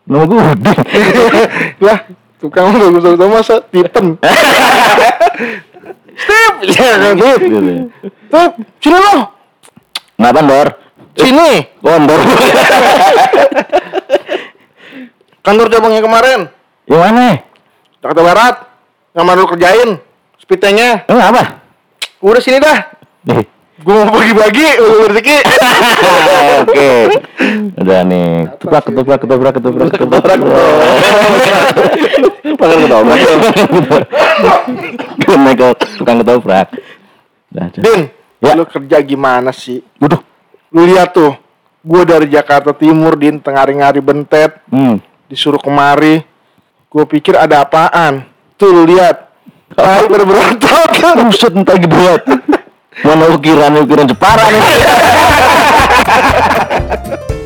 Nama 0.02 0.24
gue 0.26 0.40
Udin. 0.40 0.76
lah 1.80 1.98
tukang 2.42 2.74
lu 2.74 2.90
bagus 2.90 3.02
bagus 3.14 3.28
masa 3.30 3.56
tipen 3.70 4.18
Steve. 6.12 6.56
Ya 6.68 7.14
Steve. 7.14 7.44
Sini 8.82 8.98
lo. 8.98 9.14
Nggak 10.18 10.32
mandor. 10.36 10.66
sini. 11.16 11.50
Gondor. 11.80 12.18
kantor 15.46 15.66
cabangnya 15.70 16.02
kemarin. 16.02 16.40
Yang 16.86 17.00
mana? 17.00 17.28
Jakarta 18.02 18.22
Barat. 18.22 18.54
Yang 19.14 19.24
mana 19.24 19.40
lu 19.40 19.48
kerjain. 19.48 19.90
Spitengnya 20.42 21.06
Emang 21.06 21.30
apa? 21.32 21.42
udah 22.22 22.42
sini 22.42 22.62
dah. 22.62 22.78
Eh, 23.30 23.46
gua 23.82 24.06
mau 24.06 24.14
bagi-bagi 24.14 24.68
lu 24.78 25.06
rezeki 25.06 25.38
Oke. 26.62 26.90
Udah 27.76 28.00
nih. 28.02 28.46
Ketoprak, 28.54 28.82
ketoprak, 28.86 29.18
ketoprak, 29.18 29.52
ketoprak, 29.54 29.90
ketoprak. 29.92 30.38
Makan 32.52 32.78
ketoprak. 32.78 33.18
Gue 35.18 35.36
naik 35.36 35.58
ke 35.58 35.66
tukang 35.96 36.18
ketoprak. 36.20 36.68
Din 37.78 38.08
Ya. 38.42 38.58
lu 38.58 38.66
kerja 38.66 38.98
gimana 38.98 39.54
sih 39.54 39.86
Waduh. 40.02 40.18
lu 40.74 40.82
lihat 40.82 41.14
tuh 41.14 41.30
gua 41.78 42.02
dari 42.02 42.26
Jakarta 42.26 42.74
Timur 42.74 43.14
Din 43.14 43.38
tengari-ngari 43.38 44.02
bentet 44.02 44.58
Hmm. 44.66 44.98
disuruh 45.30 45.62
kemari 45.62 46.26
gua 46.90 47.06
pikir 47.06 47.38
ada 47.38 47.62
apaan 47.62 48.26
tuh 48.58 48.74
lu 48.74 48.82
lihat 48.90 49.30
Tai 49.72 50.04
pada 50.04 50.24
berontak 50.26 50.90
Buset 51.22 51.54
entah 51.54 51.78
berat. 51.78 52.22
Mana 53.00 53.32
ukiran 53.32 53.80
ukiran 53.80 54.04
Jepara 54.04 54.44
nih. 54.52 54.64